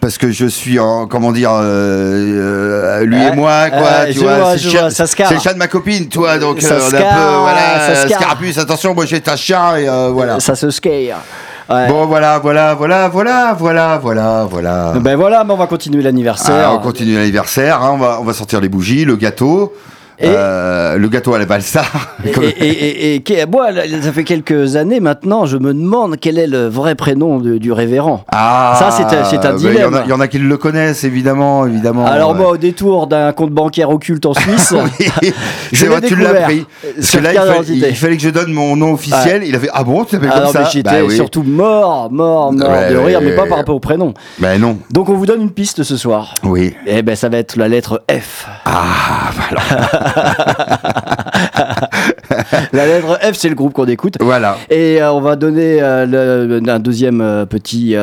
Parce 0.00 0.18
que 0.18 0.30
je 0.30 0.46
suis 0.46 0.78
en, 0.78 1.06
comment 1.06 1.32
dire, 1.32 1.50
euh, 1.52 3.00
euh, 3.00 3.04
lui 3.04 3.22
et 3.22 3.32
moi, 3.32 3.70
quoi, 3.70 4.06
tu 4.10 4.18
vois. 4.20 4.38
vois, 4.38 4.58
c'est 4.58 4.64
le 4.64 4.70
chat- 4.70 5.50
le 5.50 5.54
de 5.54 5.58
ma 5.58 5.68
copine, 5.68 6.08
toi, 6.08 6.38
donc 6.38 6.60
Ça 6.62 6.74
euh, 6.74 6.80
on 6.90 6.94
a 6.94 6.98
un 6.98 7.00
peu, 7.00 7.38
voilà, 7.40 7.94
ça 7.94 8.06
scar. 8.06 8.20
Scarapuce, 8.20 8.58
attention, 8.58 8.94
moi 8.94 9.06
j'ai 9.06 9.22
un 9.26 9.36
chat 9.36 9.80
et 9.80 9.88
euh, 9.88 10.10
voilà. 10.12 10.40
Ça 10.40 10.54
se 10.54 10.70
scare. 10.70 11.22
Ouais. 11.68 11.88
Bon, 11.88 12.06
voilà, 12.06 12.38
voilà, 12.38 12.74
voilà, 12.74 13.08
voilà, 13.08 13.56
voilà, 13.58 13.98
voilà, 14.00 14.46
voilà. 14.48 14.92
Ben 15.00 15.16
voilà, 15.16 15.42
mais 15.42 15.52
on 15.52 15.56
va 15.56 15.66
continuer 15.66 16.00
l'anniversaire. 16.00 16.68
Ah, 16.68 16.74
on 16.74 16.78
continue 16.78 17.16
l'anniversaire, 17.16 17.82
hein, 17.82 17.90
on, 17.94 17.98
va, 17.98 18.18
on 18.20 18.24
va 18.24 18.32
sortir 18.34 18.60
les 18.60 18.68
bougies, 18.68 19.04
le 19.04 19.16
gâteau, 19.16 19.74
Et- 20.18 20.24
euh, 20.28 20.96
le 20.96 21.08
gâteau 21.08 21.34
à 21.34 21.38
la 21.38 21.44
balsa. 21.46 21.82
Et, 22.24 22.30
et, 22.30 22.68
et, 22.68 23.14
et- 23.16 23.40
et 23.40 23.46
moi, 23.46 23.68
ça 24.02 24.12
fait 24.12 24.24
quelques 24.24 24.76
années 24.76 24.98
maintenant, 25.00 25.46
je 25.46 25.56
me 25.58 25.72
demande 25.72 26.16
quel 26.20 26.38
est 26.38 26.46
le 26.46 26.66
vrai 26.68 26.94
prénom 26.94 27.38
de- 27.38 27.58
du 27.58 27.70
révérend. 27.72 28.24
Ah, 28.32 28.74
Ça, 28.78 28.90
c'est 28.90 29.04
un- 29.04 29.20
bah, 29.22 29.28
Il 29.30 29.34
y 29.34 29.38
en 29.38 29.42
a- 29.42 29.52
dilemme. 29.56 30.02
il 30.06 30.10
y, 30.10 30.12
en 30.12 30.20
a 30.20 30.28
qui 30.28 30.38
le 30.38 30.56
connaissent, 30.56 31.04
évidemment, 31.04 31.66
évidemment. 31.66 32.04
Alors 32.06 32.30
ouais. 32.32 32.38
moi, 32.38 32.50
au 32.50 32.56
détour 32.56 33.06
d'un 33.06 33.32
compte 33.32 33.50
bancaire 33.52 33.90
occulte 33.90 34.26
en 34.26 34.34
Suisse, 34.40 34.74
Oui, 34.74 35.32
Je 35.72 35.86
vrai, 35.86 36.00
tu 36.00 36.16
l'as 36.16 36.34
pris. 36.34 36.64
Parce 36.96 37.10
que 37.12 37.18
là, 37.18 37.32
il, 37.32 37.36
fallait- 37.38 37.50
d'identité. 37.52 37.88
il 37.90 37.96
fallait 37.96 38.16
que 38.16 38.22
je 38.22 38.30
donne 38.30 38.52
mon 38.52 38.74
nom 38.76 38.94
officiel. 38.94 39.42
Il 39.44 39.54
a 39.54 39.60
fait 39.60 39.68
Ah 39.72 39.84
bon, 39.84 40.04
tu 40.04 40.12
t'appelles 40.12 40.30
ah 40.32 40.36
comme 40.36 40.44
non, 40.46 40.52
ça 40.52 40.60
mais 40.60 40.66
j'étais 40.72 40.90
Bah 40.90 41.06
oui. 41.06 41.14
surtout 41.14 41.42
mort, 41.42 42.10
mort, 42.10 42.52
mort 42.52 42.70
Ouais, 42.70 42.90
de 42.90 42.96
rire, 42.96 43.20
mais 43.22 43.34
pas 43.36 43.46
par 43.46 43.58
rapport 43.58 43.76
au 43.76 43.80
prénom. 43.80 44.14
Bah 44.38 44.56
non. 44.58 44.78
Donc 44.90 45.08
on 45.08 45.14
vous 45.14 45.26
donne 45.26 45.42
une 45.42 45.50
piste 45.52 45.82
ce 45.82 45.96
soir. 45.96 46.34
Oui. 46.42 46.74
Eh 46.86 47.02
ben 47.02 47.14
ça 47.16 47.28
va 47.28 47.38
être 47.38 47.56
la 47.56 47.68
lettre 47.68 48.02
F. 48.10 48.46
Ah, 48.64 49.30
voilà. 49.36 50.05
La 52.72 52.86
lettre 52.86 53.18
F, 53.22 53.32
c'est 53.34 53.48
le 53.48 53.54
groupe 53.54 53.72
qu'on 53.72 53.86
écoute. 53.86 54.16
voilà. 54.20 54.56
Et 54.70 55.00
euh, 55.02 55.12
on 55.12 55.20
va 55.20 55.36
donner 55.36 55.78
euh, 55.82 56.06
le- 56.46 56.70
un 56.70 56.78
deuxième 56.78 57.20
euh, 57.20 57.46
petit, 57.46 57.94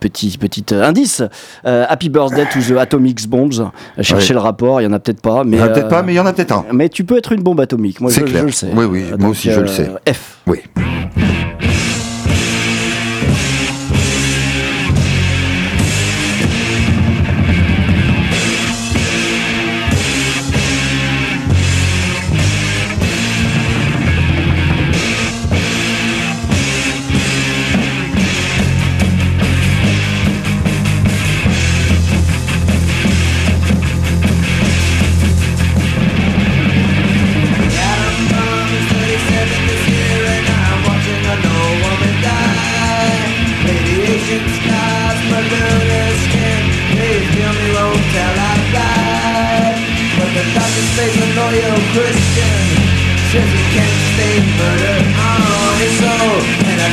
petit, 0.00 0.38
petit 0.38 0.64
indice. 0.74 1.22
Happy 1.64 2.08
Birthday 2.08 2.46
to 2.52 2.60
the 2.60 2.78
Atomic 2.78 3.28
Bombs. 3.28 3.70
Cherchez 4.00 4.34
le 4.34 4.40
rapport, 4.40 4.80
il 4.80 4.84
y 4.84 4.86
en 4.86 4.92
a 4.92 4.98
peut-être 4.98 5.20
pas. 5.20 5.44
Mais, 5.44 5.56
Il 5.56 5.60
y 5.60 5.62
en 5.62 5.66
a 5.66 5.68
peut-être 5.70 5.88
pas, 5.88 6.02
mais 6.02 6.12
il 6.12 6.16
y 6.16 6.20
en 6.20 6.26
a 6.26 6.32
peut-être 6.32 6.52
un. 6.52 6.64
Mais 6.72 6.88
tu 6.88 7.04
peux 7.04 7.18
être 7.18 7.32
une 7.32 7.42
bombe 7.42 7.60
atomique. 7.60 8.00
Moi, 8.00 8.10
je, 8.10 8.20
clair. 8.20 8.40
je 8.42 8.46
le 8.46 8.52
sais. 8.52 8.68
Oui, 8.74 8.84
oui, 8.84 9.04
moi 9.18 9.30
aussi, 9.30 9.50
je 9.50 9.60
le 9.60 9.66
sais. 9.66 9.90
F. 10.10 10.38
Oui. 10.46 10.60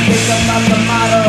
Pick 0.06 0.26
up 0.30 0.42
my 0.48 0.58
tomato 0.68 1.24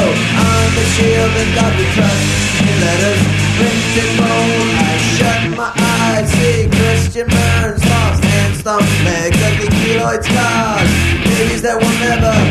on 0.47 0.67
the 0.75 0.85
shield 0.93 1.33
and 1.41 1.51
got 1.55 1.71
the 1.75 1.85
trust. 1.95 2.27
In 2.61 2.75
letters 2.81 3.21
printed 3.57 4.11
bold. 4.17 4.69
I 4.77 4.93
shut 5.15 5.41
my 5.57 5.71
eyes, 5.75 6.31
see 6.31 6.69
Christian 6.69 7.27
burns, 7.27 7.83
lost 7.85 8.23
and 8.23 8.55
stumped 8.55 9.03
legs 9.03 9.39
like 9.41 9.59
keloid 9.81 10.23
scars. 10.23 10.91
Babies 11.25 11.61
that 11.61 11.77
will 11.79 11.97
never. 11.99 12.50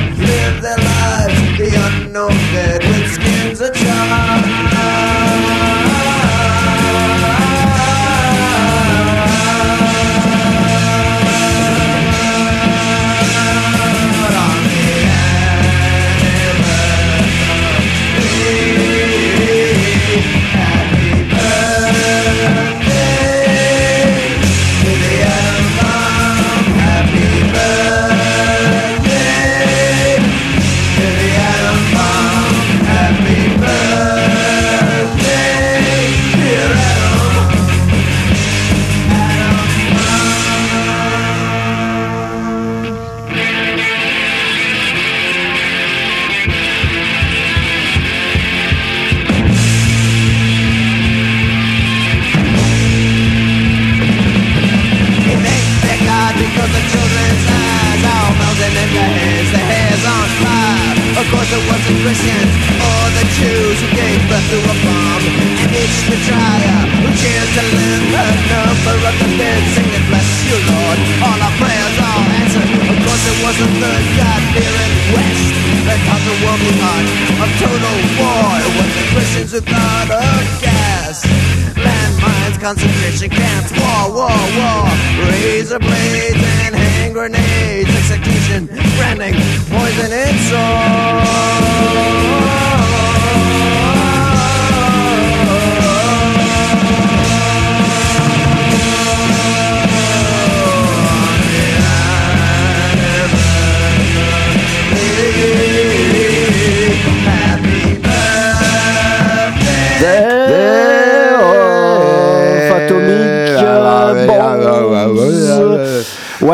Christians 62.01 62.53
or 62.81 63.05
the 63.13 63.27
Jews 63.37 63.77
who 63.77 63.89
gave 63.93 64.19
birth 64.25 64.47
to 64.49 64.59
a 64.65 64.77
bomb. 64.81 65.23
And 65.61 65.69
it's 65.69 66.01
the 66.09 66.17
trier 66.25 66.81
who 66.97 67.09
cheers 67.13 67.51
to 67.57 67.63
lend 67.77 68.05
the 68.09 68.27
number 68.49 68.97
of 69.05 69.15
the 69.21 69.29
dead, 69.37 69.61
singing 69.77 70.05
bless 70.09 70.31
you 70.49 70.57
Lord. 70.65 70.99
All 71.21 71.37
our 71.37 71.55
prayers 71.61 71.97
are 72.01 72.25
answered. 72.41 72.69
Of 72.89 72.97
course 73.05 73.25
it 73.29 73.39
wasn't 73.45 73.73
third 73.85 74.05
God-fearing 74.17 74.95
West 75.13 75.45
that 75.85 76.01
caused 76.09 76.25
the 76.25 76.37
woman 76.41 76.77
heart 76.81 77.07
of 77.45 77.49
total 77.61 77.97
war. 78.17 78.49
It 78.65 78.73
was 78.81 78.91
the 78.97 79.05
Christians 79.13 79.51
who 79.53 79.61
thought 79.61 80.09
of 80.09 80.41
gas. 80.65 81.29
Concentration 82.61 83.31
camps, 83.31 83.73
war, 83.73 84.13
war, 84.13 84.29
war, 84.29 84.85
razor 85.31 85.79
blades 85.79 86.37
and 86.37 86.75
hand 86.75 87.15
grenades, 87.15 87.89
execution, 87.89 88.67
branding, 88.97 89.35
poison 89.71 90.13
and 90.13 90.37
Of 92.65 92.70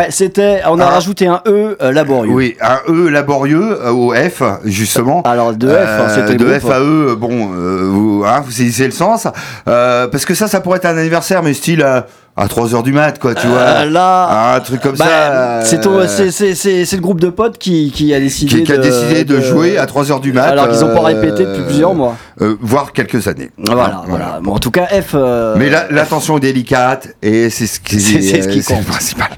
Ouais, 0.07 0.11
c'était. 0.13 0.61
On 0.69 0.79
a 0.79 0.85
Ah. 0.85 0.91
rajouté 0.91 1.27
un 1.27 1.41
E 1.47 1.77
euh, 1.83 1.93
laborieux. 1.93 2.33
Oui, 2.33 2.57
un 2.61 2.79
E 2.89 3.09
laborieux 3.09 3.79
euh, 3.83 3.91
au 3.91 4.15
F, 4.15 4.43
justement. 4.65 5.23
Alors, 5.23 5.53
de 5.55 5.69
F, 5.69 5.73
hein, 5.77 6.09
c'était 6.15 6.33
le 6.33 6.39
De 6.39 6.45
groupe. 6.45 6.61
F 6.61 6.71
à 6.71 6.81
E, 6.81 7.15
bon, 7.17 7.51
euh, 7.55 7.89
vous, 7.91 8.25
hein, 8.27 8.41
vous 8.45 8.51
saisissez 8.51 8.85
le 8.87 8.91
sens. 8.93 9.27
Euh, 9.69 10.07
parce 10.09 10.25
que 10.25 10.35
ça, 10.35 10.49
ça 10.49 10.61
pourrait 10.61 10.79
être 10.79 10.87
un 10.87 10.97
anniversaire, 10.97 11.43
mais 11.43 11.55
style 11.55 11.83
euh, 11.83 12.01
à 12.39 12.47
3h 12.49 12.83
du 12.83 12.93
mat, 12.93 13.19
quoi, 13.19 13.35
tu 13.35 13.47
vois. 13.47 13.57
Euh, 13.59 13.91
là, 13.91 14.55
Un 14.57 14.61
truc 14.61 14.81
comme 14.83 14.97
bah, 14.97 15.07
ça. 15.07 15.33
euh, 15.33 15.63
c'est 15.65 16.93
le 16.93 17.01
groupe 17.01 17.19
de 17.21 17.31
potes 17.31 17.57
qui, 17.57 17.91
qui 17.91 18.13
a 18.13 18.21
décidé 18.21 18.57
qui, 18.59 18.63
qui 18.65 18.73
a 18.73 18.77
décidé 18.77 19.25
de, 19.25 19.41
jouer 19.41 19.79
à 19.79 19.87
3h 19.87 20.21
du 20.21 20.33
mat. 20.35 20.43
Alors 20.43 20.69
qu'ils 20.69 20.81
n'ont 20.81 20.95
pas 20.95 21.01
euh, 21.01 21.15
répété 21.15 21.45
depuis 21.47 21.63
plusieurs 21.63 21.95
mois. 21.95 22.15
euh, 22.43 22.57
voire 22.61 22.93
quelques 22.93 23.27
années. 23.27 23.51
Voilà, 23.57 24.03
voilà. 24.07 24.39
Bon, 24.43 24.53
en 24.53 24.59
tout 24.59 24.71
cas, 24.71 24.87
F. 24.87 25.13
euh, 25.15 25.55
Mais 25.59 25.71
la- 25.71 25.87
l'attention 25.91 26.37
est 26.37 26.41
délicate 26.41 27.09
et 27.23 27.49
c'est 27.49 27.67
ce 27.67 27.81
qui, 27.81 27.99
C'est- 28.01 28.21
c'est 28.21 28.43
ce 28.43 28.49
qui 28.49 28.59
euh, 28.61 28.63
compte. 28.77 28.85
principal. 28.85 29.29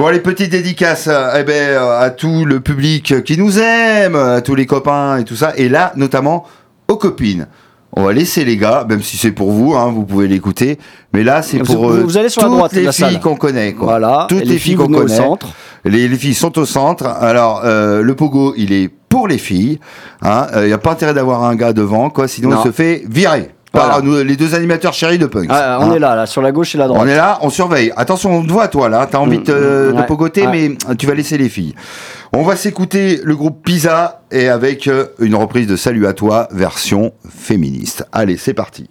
Bon, 0.00 0.08
les 0.08 0.20
petites 0.20 0.50
dédicaces 0.50 1.08
euh, 1.08 1.34
eh 1.38 1.42
ben, 1.42 1.52
euh, 1.52 2.00
à 2.00 2.08
tout 2.08 2.46
le 2.46 2.60
public 2.60 3.22
qui 3.22 3.36
nous 3.36 3.58
aime, 3.58 4.16
à 4.16 4.40
tous 4.40 4.54
les 4.54 4.64
copains 4.64 5.18
et 5.18 5.24
tout 5.24 5.36
ça. 5.36 5.52
Et 5.58 5.68
là, 5.68 5.92
notamment 5.94 6.46
aux 6.88 6.96
copines. 6.96 7.48
On 7.92 8.04
va 8.04 8.14
laisser 8.14 8.46
les 8.46 8.56
gars, 8.56 8.86
même 8.88 9.02
si 9.02 9.18
c'est 9.18 9.30
pour 9.30 9.50
vous, 9.50 9.74
hein, 9.74 9.92
vous 9.92 10.06
pouvez 10.06 10.26
l'écouter. 10.26 10.78
Mais 11.12 11.22
là, 11.22 11.42
c'est 11.42 11.58
pour 11.58 11.84
vous- 11.90 11.90
euh, 11.98 12.02
vous 12.02 12.16
allez 12.16 12.30
sur 12.30 12.40
la 12.40 12.48
toutes 12.48 12.56
droite 12.56 12.72
les 12.72 12.84
la 12.84 12.92
filles 12.92 13.20
qu'on 13.20 13.36
connaît. 13.36 13.74
Quoi. 13.74 13.88
Voilà. 13.88 14.24
Toutes 14.30 14.46
les, 14.46 14.56
filles 14.56 14.76
qu'on 14.76 14.84
au 14.84 15.00
connaît. 15.00 15.14
centre. 15.14 15.48
Les, 15.84 16.08
les 16.08 16.16
filles 16.16 16.32
sont 16.32 16.58
au 16.58 16.64
centre. 16.64 17.04
Alors, 17.06 17.60
euh, 17.66 18.00
le 18.00 18.14
pogo, 18.14 18.54
il 18.56 18.72
est 18.72 18.88
pour 19.10 19.28
les 19.28 19.36
filles. 19.36 19.80
Il 20.22 20.28
hein. 20.28 20.46
n'y 20.64 20.72
a 20.72 20.78
pas 20.78 20.92
intérêt 20.92 21.12
d'avoir 21.12 21.44
un 21.44 21.54
gars 21.56 21.74
devant, 21.74 22.08
quoi. 22.08 22.26
Sinon, 22.26 22.48
Non. 22.48 22.62
il 22.64 22.68
se 22.68 22.72
fait 22.72 23.04
virer. 23.06 23.50
Par 23.72 23.86
Voilà. 24.00 24.02
nous, 24.02 24.24
les 24.24 24.36
deux 24.36 24.54
animateurs 24.54 24.92
chéris 24.92 25.18
de 25.18 25.26
Punks. 25.26 25.46
Ah, 25.48 25.78
on 25.80 25.90
hein. 25.90 25.94
est 25.94 25.98
là, 26.00 26.16
là, 26.16 26.26
sur 26.26 26.42
la 26.42 26.50
gauche 26.50 26.74
et 26.74 26.78
la 26.78 26.88
droite. 26.88 27.00
On 27.04 27.06
est 27.06 27.14
là, 27.16 27.38
on 27.42 27.50
surveille. 27.50 27.92
Attention, 27.96 28.32
on 28.38 28.42
te 28.44 28.50
voit 28.50 28.66
toi 28.68 28.88
là. 28.88 29.06
T'as 29.10 29.18
envie 29.18 29.38
de, 29.38 29.44
te- 29.44 29.52
Mm, 29.52 29.92
de 29.92 29.96
ouais, 29.98 30.06
pogoter, 30.06 30.46
ouais. 30.46 30.68
mais 30.88 30.96
tu 30.96 31.06
vas 31.06 31.14
laisser 31.14 31.38
les 31.38 31.48
filles. 31.48 31.74
On 32.32 32.42
va 32.42 32.56
s'écouter 32.56 33.20
le 33.22 33.36
groupe 33.36 33.64
Pisa 33.64 34.22
et 34.32 34.48
avec 34.48 34.88
euh, 34.88 35.06
une 35.20 35.34
reprise 35.36 35.66
de 35.68 35.76
Salut 35.76 36.06
à 36.06 36.12
toi, 36.14 36.48
version 36.50 37.12
féministe. 37.28 38.04
Allez, 38.12 38.36
c'est 38.36 38.54
parti. 38.54 38.88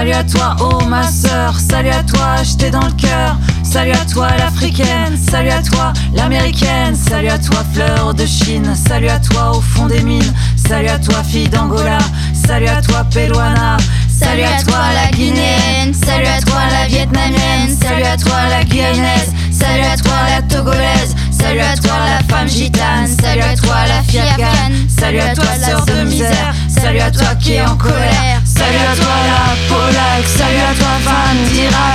Salut 0.00 0.12
à 0.12 0.24
toi, 0.24 0.56
oh 0.60 0.84
ma 0.86 1.02
sœur, 1.02 1.60
salut 1.60 1.90
à 1.90 2.02
toi, 2.02 2.36
j'étais 2.42 2.70
dans 2.70 2.86
le 2.86 2.92
cœur. 2.92 3.36
Salut 3.62 3.92
à 3.92 4.06
toi, 4.06 4.28
l'africaine, 4.38 5.14
salut 5.30 5.50
à 5.50 5.60
toi, 5.60 5.92
l'américaine, 6.14 6.96
salut 6.96 7.28
à 7.28 7.38
toi, 7.38 7.62
fleur 7.74 8.14
de 8.14 8.24
Chine, 8.24 8.74
salut 8.74 9.10
à 9.10 9.18
toi, 9.18 9.50
au 9.50 9.60
fond 9.60 9.88
des 9.88 10.00
mines, 10.00 10.32
salut 10.56 10.88
à 10.88 10.98
toi, 10.98 11.22
fille 11.22 11.50
d'Angola, 11.50 11.98
salut 12.32 12.68
à 12.68 12.80
toi, 12.80 13.04
Péloana, 13.12 13.76
salut 14.08 14.44
à 14.44 14.62
toi, 14.62 14.78
la 14.94 15.10
guinéenne, 15.10 15.92
salut 15.92 16.28
à 16.28 16.40
toi, 16.40 16.60
la 16.72 16.86
vietnamienne, 16.86 17.76
salut 17.78 18.04
à 18.04 18.16
toi, 18.16 18.48
la 18.48 18.64
guyanaise, 18.64 19.34
salut 19.52 19.84
à 19.84 19.98
toi, 19.98 20.14
la 20.34 20.40
togolaise, 20.40 21.14
salut 21.30 21.60
à 21.60 21.76
toi, 21.76 21.92
la 22.08 22.34
femme 22.34 22.48
gitane, 22.48 23.06
salut 23.20 23.42
à 23.42 23.54
toi, 23.54 23.76
la 23.86 24.02
fille 24.04 24.22
salut 25.00 25.20
à 25.20 25.34
toi, 25.34 25.44
sœur 25.64 25.84
de 25.86 26.04
misère, 26.04 26.54
salut 26.68 27.00
à 27.00 27.10
toi 27.10 27.34
qui 27.40 27.54
est 27.54 27.62
en 27.62 27.76
colère, 27.76 28.40
salut 28.44 28.76
à 28.76 28.94
toi, 28.94 29.14
la 29.26 29.39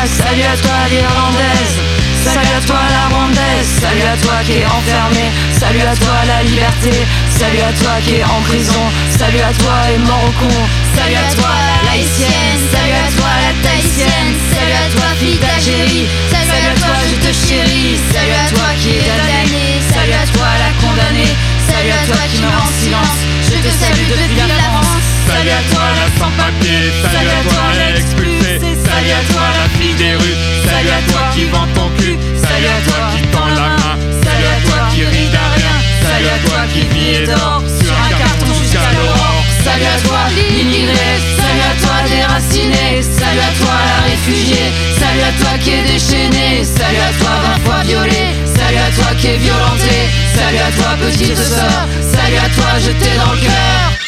salut 0.06 0.44
à 0.44 0.58
toi, 0.58 0.78
l'irlandaise, 0.90 1.76
salut 2.24 2.56
à 2.58 2.62
toi, 2.66 2.82
la 2.90 3.16
rwandaise, 3.16 3.70
salut 3.82 4.08
à 4.14 4.18
toi 4.18 4.38
qui 4.46 4.54
est 4.60 4.66
enfermée, 4.66 5.30
salut 5.52 5.82
à 5.82 5.96
toi, 5.96 6.16
la 6.28 6.44
liberté, 6.44 6.94
salut 7.30 7.62
à 7.62 7.72
toi 7.74 7.94
qui 8.04 8.16
est 8.16 8.24
en 8.24 8.42
prison, 8.48 8.86
salut 9.18 9.42
à 9.42 9.54
toi, 9.54 9.78
et 9.94 9.98
mort 10.00 10.24
au 10.26 10.34
con, 10.40 10.58
salut 10.96 11.16
à 11.16 11.30
toi, 11.34 11.50
la 11.50 11.92
haïtienne, 11.92 12.62
salut 12.72 12.98
à 13.06 13.10
toi, 13.18 13.32
la 13.46 13.54
tahitienne, 13.62 14.34
salut 14.54 14.78
à 14.84 14.88
toi, 14.94 15.08
fille 15.20 15.40
d'Algérie, 15.40 16.08
salut 16.32 16.70
à 16.72 16.76
toi, 16.80 16.96
je 17.10 17.16
te 17.28 17.32
chéris, 17.34 17.98
salut 18.14 18.38
à 18.46 18.48
toi 18.50 18.70
qui 18.82 18.90
est 19.02 19.06
damné, 19.06 19.82
salut 19.94 20.18
à 20.18 20.26
toi, 20.34 20.50
la 20.62 20.72
condamnée, 20.82 21.34
salut 21.70 21.94
à 21.94 22.04
toi 22.06 22.22
qui 22.32 22.42
meurt 22.42 22.58
en 22.58 22.72
silence, 22.82 23.20
je 23.44 23.58
te 23.62 23.72
salue 23.74 24.08
depuis 24.10 24.38
la 24.38 24.70
France. 24.70 25.16
Salut 25.26 25.50
à 25.50 25.64
toi 25.74 25.82
la 25.98 26.08
sans-papier, 26.20 26.94
salut 27.02 27.34
à 27.34 27.44
toi 27.50 27.64
l'expulsé, 27.78 28.55
salut 28.96 29.12
à 29.12 29.34
toi 29.34 29.44
la 29.60 29.68
fille 29.78 29.94
des 29.96 30.16
rues, 30.16 30.38
salut 30.64 30.90
à 30.90 31.12
toi 31.12 31.22
qui 31.34 31.46
vend 31.46 31.68
ton 31.76 31.90
cul, 31.98 32.18
salut 32.36 32.72
à 32.78 32.80
toi 32.88 33.00
qui 33.12 33.22
tend 33.28 33.48
la 33.48 33.68
main, 33.76 33.96
salut 34.24 34.50
à 34.56 34.60
toi 34.66 34.78
qui 34.92 35.04
rit 35.04 35.30
d'un 35.36 35.50
rien, 35.58 35.76
salut 36.06 36.32
à 36.36 36.40
toi 36.48 36.60
qui 36.72 36.82
vit 36.94 37.16
et 37.16 37.26
dort 37.26 37.64
sur 37.68 37.92
un 37.92 38.10
carton 38.22 38.54
jusqu'à 38.62 38.88
l'aurore, 38.96 39.44
salut 39.64 39.90
à 39.96 40.00
toi 40.08 40.20
l'immigré, 40.36 41.12
salut 41.40 41.66
à 41.72 41.76
toi 41.84 41.96
déraciné, 42.08 43.02
salut 43.02 43.44
à 43.50 43.54
toi 43.60 43.76
la 43.92 44.00
réfugiée, 44.10 44.72
salut 45.00 45.26
à 45.28 45.34
toi 45.44 45.54
qui 45.60 45.70
est 45.72 45.86
déchaîné, 45.92 46.64
salut 46.64 47.04
à 47.04 47.12
toi 47.20 47.34
vingt 47.44 47.60
fois 47.66 47.84
violé, 47.84 48.32
salut 48.46 48.80
à 48.80 48.92
toi 48.96 49.12
qui 49.20 49.28
est 49.28 49.38
violenté, 49.38 49.96
salut 50.36 50.64
à 50.64 50.72
toi 50.72 50.92
petite 51.04 51.38
sœur, 51.38 51.84
salut 52.00 52.40
à 52.40 52.50
toi 52.56 52.80
jeté 52.80 53.12
dans 53.18 53.34
le 53.34 53.40
cœur. 53.40 54.05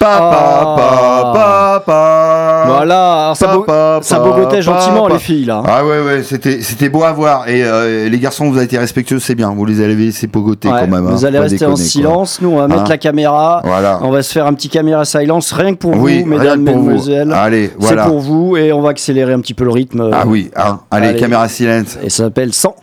Papa, 0.00 0.18
Ah. 0.32 0.74
papa, 0.76 1.82
papa. 1.84 2.64
Voilà, 2.66 3.32
ça, 3.36 3.54
bo- 3.54 3.60
Papa, 3.64 3.98
ça 4.02 4.18
bogotait 4.18 4.62
gentiment 4.62 5.06
les 5.08 5.18
filles 5.18 5.44
là. 5.44 5.62
Ah 5.66 5.84
ouais 5.84 6.00
ouais 6.00 6.22
c'était 6.22 6.62
c'était 6.62 6.88
beau 6.88 7.04
à 7.04 7.12
voir 7.12 7.48
et 7.48 7.62
euh, 7.62 8.08
les 8.08 8.18
garçons 8.18 8.48
vous 8.48 8.56
avez 8.56 8.64
été 8.64 8.78
respectueux 8.78 9.18
c'est 9.18 9.34
bien 9.34 9.50
vous 9.54 9.64
les 9.66 9.82
avez 9.82 9.94
laissé 9.94 10.26
pogoter 10.26 10.68
Ouais, 10.68 10.80
quand 10.80 10.86
même 10.88 11.06
hein, 11.06 11.10
vous 11.12 11.24
allez 11.26 11.36
pas 11.36 11.42
rester 11.44 11.66
en 11.66 11.74
quoi. 11.74 11.76
silence, 11.76 12.40
nous 12.40 12.48
on 12.50 12.56
va 12.56 12.66
mettre 12.68 12.80
Hein 12.82 12.86
la 12.88 12.96
caméra, 12.98 13.60
Voilà. 13.62 13.98
on 14.02 14.10
va 14.10 14.22
se 14.22 14.32
faire 14.32 14.46
un 14.46 14.54
petit 14.54 14.70
caméra 14.70 15.04
silence 15.04 15.52
rien 15.52 15.74
que 15.74 15.78
pour 15.78 15.94
Oui, 15.96 16.20
vous, 16.22 16.26
mesdames, 16.26 16.62
mesdemoiselles. 16.62 17.32
Allez, 17.34 17.68
C'est 17.78 17.86
voilà. 17.86 18.06
pour 18.06 18.20
vous 18.20 18.56
et 18.56 18.72
on 18.72 18.80
va 18.80 18.90
accélérer 18.90 19.34
un 19.34 19.40
petit 19.40 19.54
peu 19.54 19.64
le 19.64 19.70
rythme. 19.70 20.08
Ah 20.14 20.22
oui 20.26 20.50
hein. 20.56 20.80
allez, 20.90 21.08
Allez. 21.08 21.20
caméra 21.20 21.46
silence 21.48 21.98
Et 22.02 22.08
ça 22.08 22.24
s'appelle 22.24 22.54
100. 22.54 22.74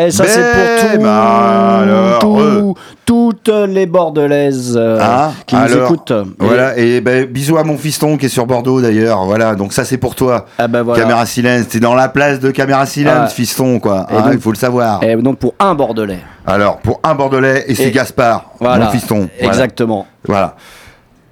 Allez, 0.00 0.10
ça 0.12 0.24
c'est 0.26 0.40
pour 0.40 0.98
tout, 1.00 1.06
alors, 1.06 2.18
tout- 2.20 2.38
euh. 2.40 2.72
toutes 3.04 3.48
les 3.68 3.84
bordelaises 3.86 4.74
euh, 4.80 4.98
Ah, 5.00 5.32
qui 5.46 5.54
nous 5.56 5.76
écoutent. 5.76 6.12
Voilà, 6.38 6.76
et 6.78 7.00
ben, 7.02 7.26
bisous 7.26 7.58
à 7.58 7.64
mon 7.64 7.76
fiston 7.76 8.16
qui 8.16 8.26
est 8.26 8.30
sur 8.30 8.46
Bordeaux 8.46 8.80
d'ailleurs. 8.80 9.24
Voilà, 9.26 9.54
donc 9.54 9.72
ça 9.74 9.84
c'est 9.84 9.98
pour 9.98 10.14
toi. 10.14 10.46
Ah 10.58 10.68
bah 10.68 10.82
voilà. 10.82 11.02
Caméra 11.02 11.26
Silence, 11.26 11.68
t'es 11.68 11.80
dans 11.80 11.94
la 11.94 12.08
place 12.08 12.40
de 12.40 12.50
Caméra 12.50 12.86
Silence, 12.86 13.14
Ah. 13.24 13.28
fiston, 13.28 13.78
quoi. 13.78 14.06
Hein, 14.10 14.22
donc- 14.22 14.32
il 14.32 14.40
faut 14.40 14.52
le 14.52 14.56
savoir. 14.56 15.02
Et 15.02 15.14
donc 15.16 15.38
pour 15.38 15.52
un 15.58 15.74
bordelais. 15.74 16.20
Alors, 16.46 16.78
pour 16.78 16.98
un 17.04 17.14
Bordelais, 17.14 17.64
et 17.68 17.74
c'est 17.74 17.90
Gaspard, 17.90 18.46
Voilà. 18.58 18.86
mon 18.86 18.90
fiston. 18.90 19.28
Voilà. 19.38 19.52
Exactement. 19.52 20.06
Voilà. 20.26 20.56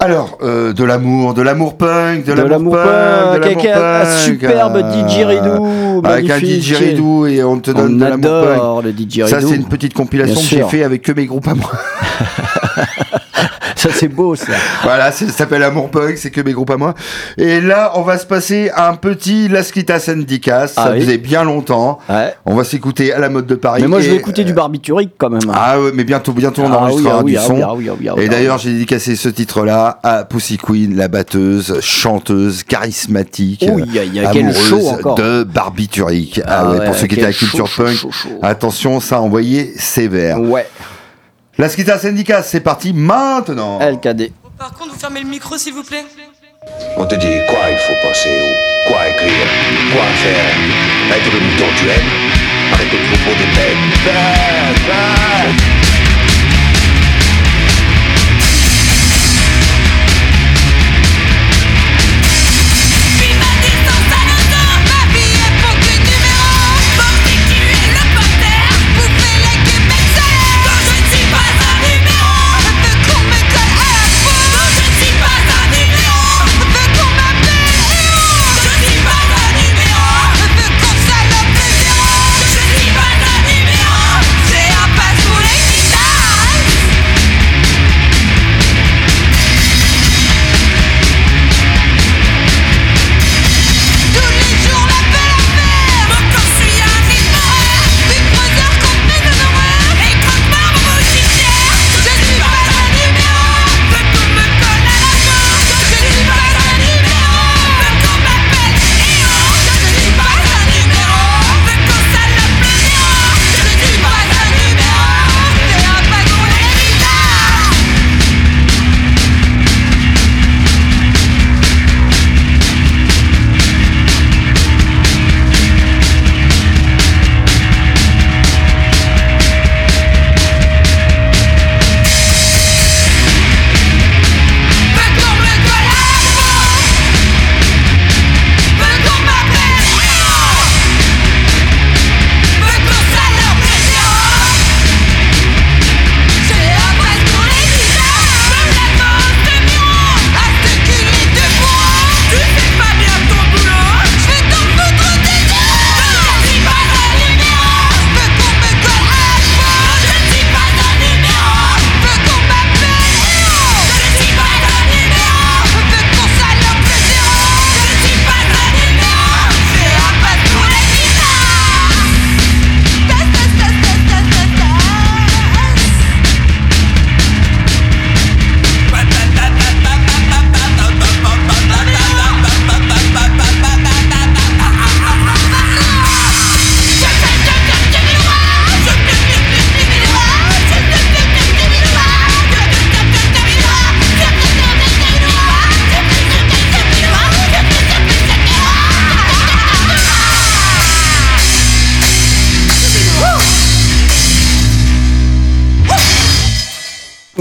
Alors, 0.01 0.37
euh, 0.41 0.71
de 0.71 0.83
l'amour, 0.85 1.33
de 1.33 1.41
l'amour 1.41 1.75
punk, 1.75 2.23
de, 2.23 2.33
De 2.33 2.41
l'amour 2.41 2.71
punk, 2.73 2.85
de 2.85 3.43
avec 3.43 3.63
l'amour 3.63 3.83
un- 3.83 4.01
un 4.01 4.05
punk, 4.05 4.17
superbe 4.19 4.75
euh, 4.77 5.07
DJ 5.09 5.23
Ridou, 5.25 6.01
Avec 6.05 6.29
un 6.29 6.35
Ridou 6.37 7.25
et 7.25 7.43
on 7.43 7.59
te 7.59 7.71
donne 7.71 7.95
On 7.95 7.97
de 7.97 8.05
l'amour 8.05 8.81
punk. 8.81 8.85
le 8.85 8.91
DJ 8.93 9.27
Ça, 9.29 9.41
c'est 9.41 9.55
une 9.55 9.65
petite 9.67 9.93
compilation 9.93 10.35
Bien 10.39 10.43
que 10.43 10.47
j'ai 10.55 10.63
fait 10.63 10.83
avec 10.85 11.01
que 11.01 11.11
mes 11.11 11.25
groupes 11.25 11.47
à 11.49 11.53
moi. 11.53 11.71
Ça 13.79 13.89
c'est 13.93 14.09
beau 14.09 14.35
ça. 14.35 14.51
voilà, 14.83 15.11
ça 15.11 15.25
s'appelle 15.29 15.63
Amour 15.63 15.89
Punk, 15.89 16.17
c'est 16.17 16.31
que 16.31 16.41
mes 16.41 16.51
groupes 16.51 16.69
à 16.71 16.75
moi. 16.77 16.93
Et 17.37 17.61
là, 17.61 17.93
on 17.95 18.01
va 18.01 18.17
se 18.17 18.25
passer 18.25 18.69
un 18.75 18.95
petit 18.95 19.47
Las 19.47 19.71
Quitas 19.71 19.99
Syndicas. 19.99 20.67
Ça 20.67 20.83
Ah 20.85 20.89
oui. 20.93 20.99
faisait 21.01 21.17
bien 21.17 21.43
longtemps. 21.45 21.99
Ouais. 22.09 22.33
On 22.45 22.55
va 22.55 22.63
s'écouter 22.65 23.13
à 23.13 23.19
la 23.19 23.29
mode 23.29 23.45
de 23.45 23.55
Paris. 23.55 23.81
Mais 23.81 23.87
moi 23.87 24.01
je 24.01 24.09
vais 24.09 24.17
écouter 24.17 24.43
du 24.43 24.51
euh, 24.51 24.55
barbiturique 24.55 25.11
quand 25.17 25.29
même. 25.29 25.39
Ah 25.53 25.79
ouais, 25.79 25.91
mais 25.93 26.03
bientôt, 26.03 26.33
bientôt 26.33 26.63
on 26.63 26.71
enregistrera 26.73 27.23
oui, 27.23 27.31
du 27.33 27.37
oui, 27.37 27.43
son. 27.45 27.53
oui, 27.77 27.89
oui, 27.89 28.09
oui, 28.17 28.23
Et 28.23 28.27
d'ailleurs, 28.29 28.55
oui. 28.57 28.61
j'ai 28.65 28.71
dédicacé 28.73 29.15
ce 29.15 29.29
titre-là 29.29 29.99
à 30.03 30.25
Pussy 30.25 30.57
Queen, 30.57 30.95
la 30.97 31.07
batteuse, 31.07 31.79
chanteuse, 31.79 32.63
charismatique, 32.63 33.65
Oui, 33.71 33.83
il 33.87 33.95
y 33.95 33.99
a- 33.99 34.03
y 34.03 34.19
a 34.19 34.29
amoureuse 34.29 34.57
show 34.67 35.13
de 35.15 35.43
Barbiturique. 35.43 36.41
Ah, 36.45 36.59
Ah 36.65 36.71
ouais, 36.71 36.79
ouais, 36.79 36.85
pour 36.85 36.95
ceux 36.95 37.07
qui 37.07 37.15
étaient 37.15 37.25
à 37.27 37.31
Culture 37.33 37.67
chaud, 37.67 37.83
Punk, 37.85 37.95
chaud, 37.95 38.11
chaud, 38.11 38.29
chaud. 38.29 38.39
attention, 38.41 38.99
ça 38.99 39.17
a 39.17 39.19
envoyé 39.19 39.73
sévère. 39.77 40.41
Ouais, 40.41 40.67
La 41.59 41.67
Skita 41.67 41.99
Syndicas, 41.99 42.43
c'est 42.43 42.61
parti 42.61 42.93
maintenant. 42.93 43.79
LKD. 43.79 44.31
Par 44.57 44.71
contre, 44.71 44.93
vous 44.93 44.97
fermez 44.97 45.19
le 45.19 45.27
micro, 45.27 45.57
s'il 45.57 45.73
vous 45.73 45.83
plaît. 45.83 46.05
On 46.95 47.05
te 47.05 47.15
dit 47.15 47.27
quoi 47.49 47.69
il 47.69 47.77
faut 47.77 47.95
penser, 48.01 48.29
ou 48.29 48.89
quoi 48.89 49.09
écrire, 49.09 49.45
quoi 49.91 50.05
faire. 50.23 50.55
Être 51.17 51.33
le 51.33 51.39
mouton 51.41 51.65
tu 51.77 51.83
aimes, 51.89 52.11
avec 52.71 52.89
le 52.93 52.99
troupeau 52.99 53.31
des 53.37 53.49
bêtes. 53.57 53.79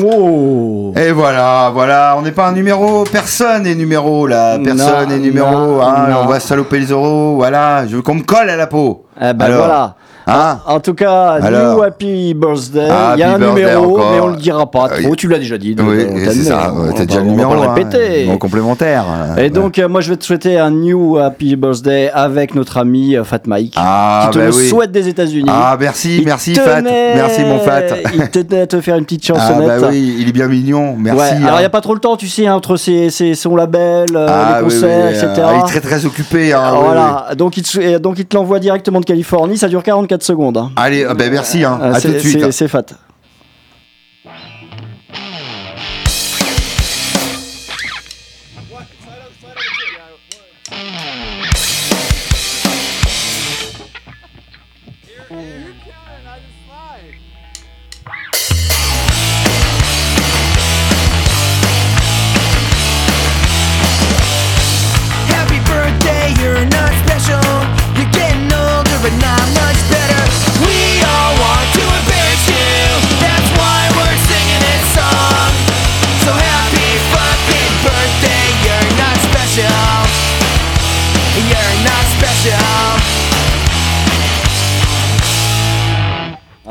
Oh 0.04 0.92
Et 0.96 1.12
voilà, 1.12 1.70
voilà, 1.72 2.14
on 2.18 2.22
n'est 2.22 2.32
pas 2.32 2.46
un 2.48 2.52
numéro, 2.52 3.04
personne 3.04 3.62
n'est 3.64 3.74
numéro 3.74 4.26
là, 4.26 4.58
personne 4.58 5.08
Non, 5.08 5.14
n'est 5.14 5.18
numéro, 5.18 5.50
non, 5.50 5.82
hein, 5.82 6.06
non. 6.10 6.16
on 6.22 6.26
va 6.26 6.40
saloper 6.40 6.78
les 6.80 6.86
euros, 6.86 7.36
voilà, 7.36 7.86
je 7.86 7.96
veux 7.96 8.02
qu'on 8.02 8.14
me 8.16 8.22
colle 8.22 8.50
à 8.50 8.56
la 8.56 8.66
peau. 8.66 9.06
Eh 9.20 9.32
ben 9.32 9.46
Alors, 9.46 9.58
voilà. 9.66 9.94
Hein 10.28 10.60
En 10.66 10.80
tout 10.80 10.94
cas, 10.94 11.38
Alors 11.42 11.76
New 11.76 11.82
Happy 11.82 12.34
Birthday. 12.34 12.88
Happy 12.88 13.16
Il 13.16 13.20
y 13.20 13.22
a 13.22 13.32
un 13.34 13.38
numéro, 13.38 13.94
encore. 13.96 14.12
mais 14.12 14.20
on 14.20 14.26
le 14.28 14.36
dira 14.36 14.70
pas 14.70 14.88
Euh, 14.92 15.02
trop. 15.02 15.16
Tu 15.16 15.26
l'as 15.28 15.38
déjà 15.38 15.56
dit. 15.58 15.74
donc, 15.74 15.88
Oui, 15.88 16.06
c'est 16.26 16.34
ça, 16.44 16.72
t'as 16.96 17.06
déjà 17.06 17.20
le 17.20 17.24
on 17.24 17.28
va 17.28 17.30
numéro, 17.30 17.54
le 17.54 17.60
hein, 17.62 17.74
répéter. 17.74 18.26
non 18.26 18.36
complémentaire. 18.38 19.04
Et 19.38 19.50
donc, 19.50 19.78
euh, 19.78 19.88
moi, 19.88 20.00
je 20.02 20.10
vais 20.10 20.16
te 20.16 20.24
souhaiter 20.24 20.58
un 20.58 20.70
New 20.70 21.16
Happy 21.18 21.56
Birthday 21.56 22.10
avec 22.12 22.54
notre 22.54 22.76
ami 22.76 23.16
euh, 23.16 23.24
Fat 23.24 23.40
Mike, 23.46 23.72
Ah, 23.76 24.24
qui 24.30 24.34
te 24.34 24.38
bah 24.38 24.44
le 24.50 24.54
oui. 24.54 24.68
souhaite 24.68 24.92
des 24.92 25.08
États-Unis. 25.08 25.48
Ah, 25.52 25.76
merci, 25.80 26.18
Il 26.18 26.24
merci 26.26 26.54
Fat, 26.54 26.82
merci 26.82 27.44
mon 27.44 27.58
Fat. 27.60 27.82
Il 28.14 28.28
tenait 28.28 28.60
à 28.62 28.66
te 28.66 28.80
faire 28.80 28.96
une 28.96 29.04
petite 29.04 29.24
Ah 29.34 29.38
chansonnette. 29.38 29.80
bah 29.80 29.88
oui, 29.90 30.16
il 30.20 30.28
est 30.28 30.32
bien 30.32 30.48
mignon, 30.48 30.94
merci. 30.98 31.18
Ouais, 31.20 31.28
alors 31.28 31.42
il 31.42 31.48
hein. 31.54 31.58
n'y 31.60 31.64
a 31.64 31.70
pas 31.70 31.80
trop 31.80 31.94
le 31.94 32.00
temps, 32.00 32.16
tu 32.16 32.28
sais, 32.28 32.46
hein, 32.46 32.54
entre 32.54 32.76
ses, 32.76 33.10
ses- 33.10 33.34
son 33.34 33.56
label, 33.56 34.06
euh, 34.14 34.26
Ah, 34.28 34.56
les 34.58 34.64
concerts, 34.64 35.08
etc. 35.08 35.26
euh, 35.38 35.42
il 35.56 35.60
est 35.60 35.66
très 35.66 35.80
très 35.80 36.04
occupé. 36.06 36.52
hein, 36.52 36.72
voilà, 36.82 37.28
donc 37.36 37.56
il, 37.56 37.62
te, 37.62 37.98
donc 37.98 38.18
il 38.18 38.26
te 38.26 38.36
l'envoie 38.36 38.58
directement 38.58 39.00
de 39.00 39.04
Californie, 39.06 39.56
ça 39.56 39.68
dure 39.68 39.82
44 39.82 40.17
secondes. 40.22 40.56
hein. 40.56 40.70
Allez, 40.76 41.04
ah, 41.04 41.14
bah, 41.14 41.24
merci, 41.30 41.64
hein. 41.64 41.78
Euh, 41.82 41.92
à 41.94 42.00
tout 42.00 42.08
de 42.08 42.18
suite. 42.18 42.50
C'est 42.52 42.68
fat. 42.68 42.84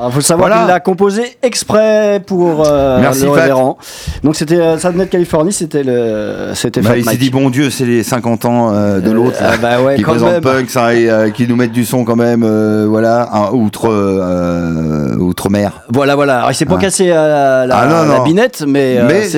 Il 0.09 0.13
faut 0.13 0.21
savoir 0.21 0.47
Voilà. 0.47 0.61
qu'il 0.63 0.71
l'a 0.73 0.79
composé 0.79 1.37
exprès 1.43 2.21
pour 2.25 2.63
euh, 2.67 2.99
Merci, 3.01 3.23
le 3.23 3.31
révérend. 3.31 3.77
Donc 4.23 4.35
c'était 4.35 4.55
euh, 4.59 4.77
ça 4.77 4.89
venait 4.91 5.05
de 5.05 5.09
Californie, 5.09 5.51
c'était 5.53 5.83
le 5.83 6.51
c'était 6.53 6.81
Bah, 6.81 6.97
il 6.97 7.03
s'est 7.07 7.17
dit 7.17 7.29
bon 7.29 7.49
Dieu, 7.49 7.69
c'est 7.69 7.85
les 7.85 8.03
50 8.03 8.45
ans 8.45 8.71
euh, 8.73 8.99
de 8.99 9.09
Euh, 9.09 9.13
l'autre 9.13 9.37
ah 9.41 9.57
bah 9.61 9.81
ouais, 9.81 9.95
qui 9.95 10.03
présente 10.03 10.41
punk, 10.41 10.69
ça, 10.69 10.93
et, 10.93 11.09
euh, 11.09 11.29
qui 11.29 11.47
nous 11.47 11.55
mettent 11.55 11.71
du 11.71 11.85
son 11.85 12.03
quand 12.05 12.15
même, 12.15 12.43
euh, 12.43 12.85
voilà, 12.89 13.29
un 13.33 13.51
outre 13.51 13.89
euh, 13.91 15.15
outre-mer. 15.17 15.81
Voilà 15.89 16.15
voilà. 16.15 16.37
Alors, 16.39 16.51
il 16.51 16.55
s'est 16.55 16.65
pas 16.65 16.77
cassé 16.77 17.09
euh, 17.11 17.65
la, 17.65 17.77
Ah, 17.77 17.85
non, 17.87 18.09
la 18.11 18.17
non. 18.19 18.23
binette, 18.23 18.63
mais, 18.67 18.97
euh, 18.97 19.05
Mais 19.07 19.23
c'est 19.27 19.37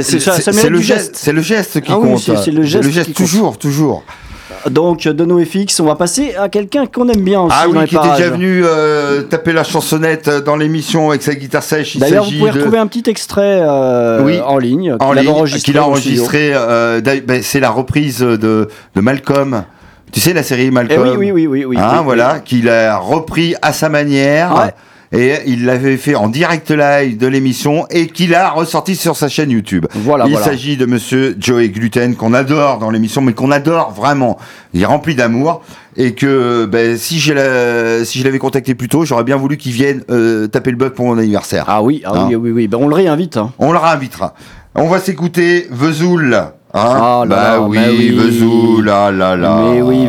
le 0.69 0.79
geste, 0.79 0.97
geste. 0.99 1.11
c'est 1.15 1.31
le 1.33 1.41
geste 1.41 1.81
qui 1.81 1.91
Ah 1.91 1.99
oui, 1.99 2.09
compte. 2.09 2.19
c'est- 2.19 2.35
c'est 2.37 2.51
le 2.51 2.63
geste 2.63 2.89
qui 2.89 3.13
compte. 3.13 3.15
toujours, 3.15 3.57
toujours. 3.57 4.03
Donc 4.69 5.07
de 5.07 5.25
NoFX, 5.25 5.79
on 5.79 5.85
va 5.85 5.95
passer 5.95 6.35
à 6.35 6.49
quelqu'un 6.49 6.85
qu'on 6.85 7.07
aime 7.09 7.21
bien 7.21 7.41
aussi 7.41 7.55
Ah 7.57 7.65
dans 7.67 7.71
oui, 7.73 7.79
les 7.81 7.87
qui 7.87 7.95
était 7.95 8.03
parages. 8.03 8.17
déjà 8.17 8.29
venu 8.31 8.61
euh, 8.65 9.21
taper 9.23 9.53
la 9.53 9.63
chansonnette 9.63 10.29
dans 10.29 10.55
l'émission 10.55 11.09
avec 11.09 11.21
sa 11.23 11.33
guitare 11.35 11.63
sèche. 11.63 11.95
Il 11.95 12.01
D'ailleurs, 12.01 12.25
vous 12.25 12.31
pouvez 12.37 12.51
de- 12.51 12.57
retrouver 12.57 12.77
un 12.77 12.87
petit 12.87 13.09
extrait 13.09 13.61
euh, 13.63 14.21
Oui, 14.23 14.39
en 14.45 14.57
ligne 14.57 14.97
qu'il 14.97 15.29
enregistré. 15.29 15.77
a 15.77 15.83
enregistré. 15.85 16.51
euh, 16.53 16.99
ben, 17.25 17.41
c'est 17.43 17.59
la 17.59 17.69
reprise 17.69 18.19
de, 18.19 18.37
de 18.37 19.01
Malcolm. 19.01 19.63
Tu 20.11 20.19
sais 20.19 20.33
la 20.33 20.43
série 20.43 20.65
Eh 20.67 20.71
Malcolm. 20.71 21.01
oui, 21.17 21.31
oui, 21.31 21.31
oui, 21.31 21.47
oui, 21.47 21.65
oui. 21.65 21.77
Hein, 21.79 21.97
oui, 21.99 22.03
voilà, 22.03 22.39
qu'il 22.39 22.67
a 22.69 22.97
repris 22.97 23.55
à 23.61 23.71
sa 23.73 23.89
manière. 23.89 24.55
Ouais. 24.55 24.73
Et 25.11 25.33
il 25.47 25.65
l'avait 25.65 25.97
fait 25.97 26.13
en 26.13 26.27
direct 26.29 26.69
live 26.69 27.17
de 27.17 27.25
l'émission 27.25 27.87
et 27.89 28.05
qu'il 28.07 28.35
a 28.35 28.51
ressorti 28.51 28.95
sur 28.95 29.15
sa 29.15 29.27
chaîne 29.27 29.49
YouTube. 29.49 29.87
Voilà, 29.95 30.25
il 30.27 30.31
voilà. 30.33 30.45
s'agit 30.45 30.77
de 30.77 30.85
monsieur 30.85 31.35
Joey 31.39 31.69
Gluten 31.69 32.15
qu'on 32.15 32.35
adore 32.35 32.77
dans 32.77 32.91
l'émission, 32.91 33.21
mais 33.23 33.33
qu'on 33.33 33.49
adore 33.49 33.91
vraiment. 33.91 34.37
Il 34.75 34.81
est 34.83 34.85
rempli 34.85 35.15
d'amour 35.15 35.61
et 35.97 36.13
que 36.13 36.65
ben, 36.65 36.95
si 36.95 37.19
je 37.19 37.33
la- 37.33 38.05
si 38.05 38.19
je 38.19 38.23
l'avais 38.23 38.37
contacté 38.37 38.75
plus 38.75 38.87
tôt, 38.87 39.03
j'aurais 39.03 39.23
bien 39.23 39.35
voulu 39.37 39.57
qu'il 39.57 39.71
vienne 39.71 40.03
euh, 40.11 40.45
taper 40.47 40.69
le 40.69 40.77
bug 40.77 40.91
pour 40.91 41.07
mon 41.07 41.17
anniversaire. 41.17 41.65
Ah 41.67 41.81
oui, 41.81 42.03
ah 42.05 42.11
Hein. 42.13 42.25
oui, 42.29 42.35
oui, 42.35 42.51
oui. 42.51 42.67
Ben, 42.67 42.77
on 42.79 42.87
le 42.87 42.93
réinvite. 42.93 43.37
hein. 43.37 43.51
On 43.57 43.71
le 43.71 43.79
réinvitera. 43.79 44.35
On 44.75 44.87
va 44.89 44.99
s'écouter 44.99 45.65
Vesoul. 45.71 46.35
Hein 46.35 46.51
Ah 46.71 47.23
là 47.27 47.35
bah, 47.35 47.35
là, 47.53 47.61
oui, 47.61 47.77
bah 47.79 47.83
oui. 47.89 48.09
Vesoul, 48.11 48.85
là 48.85 49.09
là 49.11 49.35
là. 49.35 49.59
Mais 49.71 49.81
oui, 49.81 50.01
Mais 50.01 50.07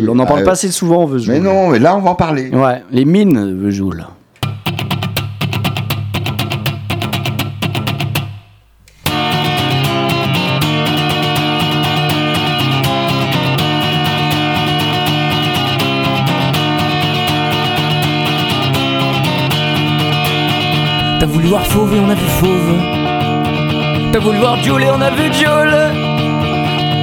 Vesoul. 0.00 0.10
On 0.10 0.14
n'en 0.14 0.26
parle 0.26 0.40
Euh, 0.40 0.44
pas 0.44 0.52
assez 0.52 0.70
souvent, 0.70 1.06
Vesoul. 1.06 1.34
Mais 1.34 1.40
non, 1.40 1.68
mais 1.68 1.78
là 1.78 1.96
on 1.96 2.00
va 2.00 2.10
en 2.10 2.14
parler. 2.14 2.50
Ouais, 2.50 2.82
les 2.90 3.04
mines, 3.04 3.56
Vesoul. 3.62 4.04
T'as 21.18 21.26
voulu 21.26 21.48
voir 21.48 21.66
Fauve 21.66 21.94
et 21.94 22.00
on 22.00 22.08
a 22.08 22.14
vu 22.14 22.26
Fauve. 22.40 22.74
T'as 24.12 24.18
voulu 24.18 24.38
voir 24.38 24.56
Joule 24.62 24.82
et 24.82 24.90
on 24.90 25.00
a 25.00 25.10
vu 25.10 25.24
Joule. 25.32 26.09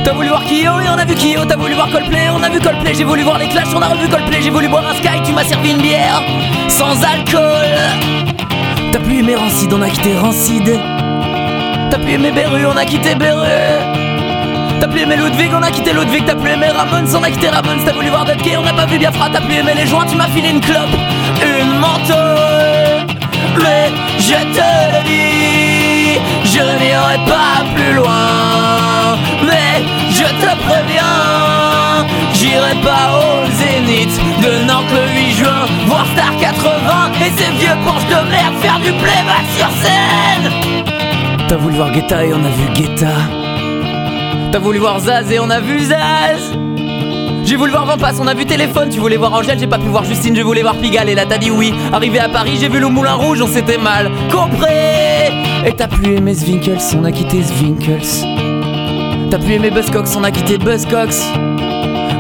T'as 0.08 0.14
voulu 0.14 0.30
voir 0.30 0.46
Kyo 0.46 0.80
et 0.80 0.90
on 0.90 0.98
a 0.98 1.04
vu 1.04 1.16
Kyo. 1.16 1.44
T'as 1.44 1.58
voulu 1.58 1.74
voir 1.74 1.90
Coldplay, 1.92 2.30
on 2.34 2.42
a 2.42 2.48
vu 2.48 2.62
Coldplay. 2.62 2.94
J'ai 2.96 3.04
voulu 3.04 3.24
voir 3.24 3.40
les 3.40 3.50
Clash, 3.50 3.68
on 3.76 3.82
a 3.82 3.90
revu 3.90 4.08
Coldplay. 4.08 4.42
J'ai 4.42 4.50
voulu 4.50 4.70
boire 4.70 4.86
un 4.88 4.94
Sky, 4.94 5.22
tu 5.26 5.34
m'as 5.34 5.44
servi 5.44 5.72
une 5.72 5.82
bière 5.82 6.22
sans 6.70 7.04
alcool. 7.04 7.76
T'as 8.94 9.00
pu 9.00 9.20
aimer 9.20 9.36
Rancid, 9.36 9.74
on 9.74 9.82
a 9.82 9.90
quitté 9.90 10.18
Rancid. 10.18 10.80
T'as 11.92 11.98
pu 11.98 12.14
aimer 12.14 12.32
Beru, 12.32 12.68
on 12.68 12.78
a 12.78 12.86
quitté 12.86 13.16
Beru. 13.16 13.48
T'as 14.80 14.88
pu 14.88 15.02
aimer 15.02 15.18
Ludwig, 15.18 15.52
on 15.54 15.62
a 15.62 15.72
quitté 15.72 15.92
Ludwig. 15.92 16.24
T'as 16.26 16.36
pu 16.36 16.52
aimer 16.52 16.70
Ramones, 16.70 17.14
on 17.14 17.24
a 17.24 17.30
quitté 17.30 17.50
Ramones. 17.50 17.84
T'as 17.86 17.92
voulu 17.92 18.08
voir 18.08 18.24
Dudkey, 18.24 18.56
on 18.56 18.64
n'a 18.64 18.72
pas 18.72 18.86
vu 18.86 18.98
Biafra. 18.98 19.30
T'as 19.30 19.42
pu 19.42 19.56
aimer 19.56 19.74
les 19.76 19.88
joints, 19.88 20.06
tu 20.06 20.16
m'as 20.16 20.30
filé 20.30 20.52
une 20.52 20.62
clope, 20.62 20.96
une 21.44 21.80
menthol. 21.80 23.08
Mais 23.62 23.92
je 24.20 24.40
te 24.56 24.70
le 24.94 25.04
dis, 25.04 26.18
je 26.46 26.60
n'irai 26.82 27.18
pas 27.28 27.66
plus 27.76 27.94
loin. 27.94 29.18
Mais 29.44 29.84
je 30.18 30.24
te 30.24 30.52
préviens, 30.66 32.08
j'irai 32.34 32.74
pas 32.82 33.20
au 33.20 33.46
Zénith 33.52 34.20
de 34.42 34.66
Nantes 34.66 34.92
le 34.92 35.14
8 35.16 35.32
juin, 35.36 35.66
voir 35.86 36.06
Star 36.14 36.36
80 36.40 37.12
et 37.22 37.32
ces 37.38 37.52
vieux 37.60 37.78
porches 37.86 38.06
de 38.06 38.30
merde 38.30 38.56
faire 38.60 38.80
du 38.80 38.92
playback 38.94 39.46
sur 39.56 39.70
scène. 39.82 40.52
T'as 41.48 41.56
voulu 41.58 41.76
voir 41.76 41.92
Guetta 41.92 42.26
et 42.26 42.34
on 42.34 42.44
a 42.44 42.50
vu 42.50 42.74
Guetta. 42.74 43.14
T'as 44.52 44.60
voulu 44.60 44.80
voir 44.80 45.00
Zaz 45.00 45.32
et 45.32 45.40
on 45.40 45.50
a 45.52 45.60
vu 45.60 45.80
Zaz. 45.82 46.58
J'ai 47.44 47.56
voulu 47.56 47.72
voir 47.72 47.86
Vampas, 47.86 48.14
on 48.20 48.28
a 48.28 48.34
vu 48.34 48.46
téléphone, 48.46 48.90
tu 48.90 49.00
voulais 49.00 49.18
voir 49.18 49.34
Angèle, 49.34 49.60
j'ai 49.60 49.68
pas 49.68 49.78
pu 49.78 49.88
voir 49.88 50.04
Justine, 50.04 50.36
je 50.36 50.42
voulais 50.42 50.64
voir 50.64 50.76
Pigalle 50.76 51.10
et 51.10 51.16
là 51.16 51.26
t'as 51.28 51.38
dit 51.38 51.52
oui. 51.52 51.74
Arrivé 51.94 52.20
à 52.20 52.28
Paris, 52.28 52.58
j'ai 52.60 52.70
vu 52.70 52.80
le 52.80 52.90
Moulin 52.90 53.14
Rouge, 53.14 53.42
on 53.42 53.48
s'était 53.48 53.78
mal 53.78 54.12
compris. 54.32 54.66
Et 55.66 55.74
t'as 55.74 55.88
plus 55.88 56.16
aimé 56.16 56.34
Zwinkels, 56.34 56.82
on 57.00 57.06
a 57.06 57.12
quitté 57.12 57.44
Zwinkels. 57.44 58.47
T'as 59.30 59.40
plus 59.40 59.56
aimé 59.56 59.70
Buzzcocks, 59.70 60.08
on 60.16 60.24
a 60.24 60.32
quitté 60.32 60.58
Buzzcocks. 60.58 61.16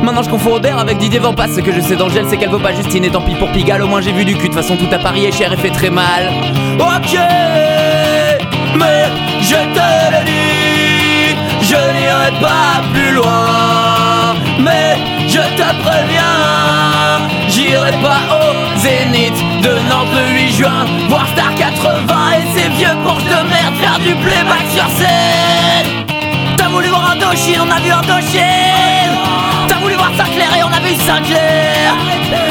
Maintenant 0.03 0.23
je 0.23 0.29
confonds 0.29 0.51
Robert 0.51 0.77
avec 0.77 0.97
Didier 0.97 1.19
Vampas, 1.19 1.47
ce 1.55 1.61
que 1.61 1.71
je 1.71 1.79
sais 1.79 1.95
d'Angèle 1.95 2.25
c'est 2.29 2.35
qu'elle 2.37 2.49
vaut 2.49 2.59
pas 2.59 2.73
Justine 2.73 3.05
et 3.05 3.09
tant 3.09 3.21
pis 3.21 3.35
pour 3.35 3.49
Pigalle, 3.51 3.81
au 3.81 3.87
moins 3.87 4.01
j'ai 4.01 4.11
vu 4.11 4.25
du 4.25 4.33
cul, 4.35 4.49
de 4.49 4.53
toute 4.53 4.55
façon 4.55 4.75
tout 4.75 4.93
à 4.93 4.97
Paris 4.99 5.25
est 5.25 5.31
cher 5.31 5.53
et 5.53 5.57
fait 5.57 5.69
très 5.69 5.89
mal. 5.89 6.29
Ok, 6.79 7.17
mais 8.75 9.05
je 9.41 9.55
te 9.55 9.87
le 10.11 10.25
dis, 10.25 11.35
je 11.61 11.75
n'irai 11.75 12.31
pas 12.41 12.83
plus 12.93 13.15
loin. 13.15 14.35
Mais 14.59 14.97
je 15.27 15.39
te 15.39 15.83
préviens, 15.83 17.21
j'irai 17.47 17.91
pas 18.03 18.21
au 18.35 18.79
Zénith 18.79 19.37
de 19.61 19.69
Nantes 19.89 20.13
le 20.13 20.33
8 20.41 20.51
juin, 20.51 20.85
voir 21.07 21.25
Star 21.29 21.55
80 21.55 22.15
et 22.33 22.59
ces 22.59 22.69
vieux 22.69 22.95
porches 23.03 23.23
de 23.23 23.49
merde 23.49 23.75
faire 23.79 23.99
du 23.99 24.13
playback 24.15 24.65
sur 24.73 24.89
scène. 24.97 25.66
On 27.29 27.29
a 27.29 27.79
vu 27.81 27.91
Indochine 27.91 28.41
T'as 29.67 29.75
voulu 29.79 29.95
voir 29.95 30.11
Sinclair 30.15 30.47
et 30.57 30.63
on 30.63 30.71
a 30.71 30.79
vu 30.79 30.95
Sinclair 30.95 31.93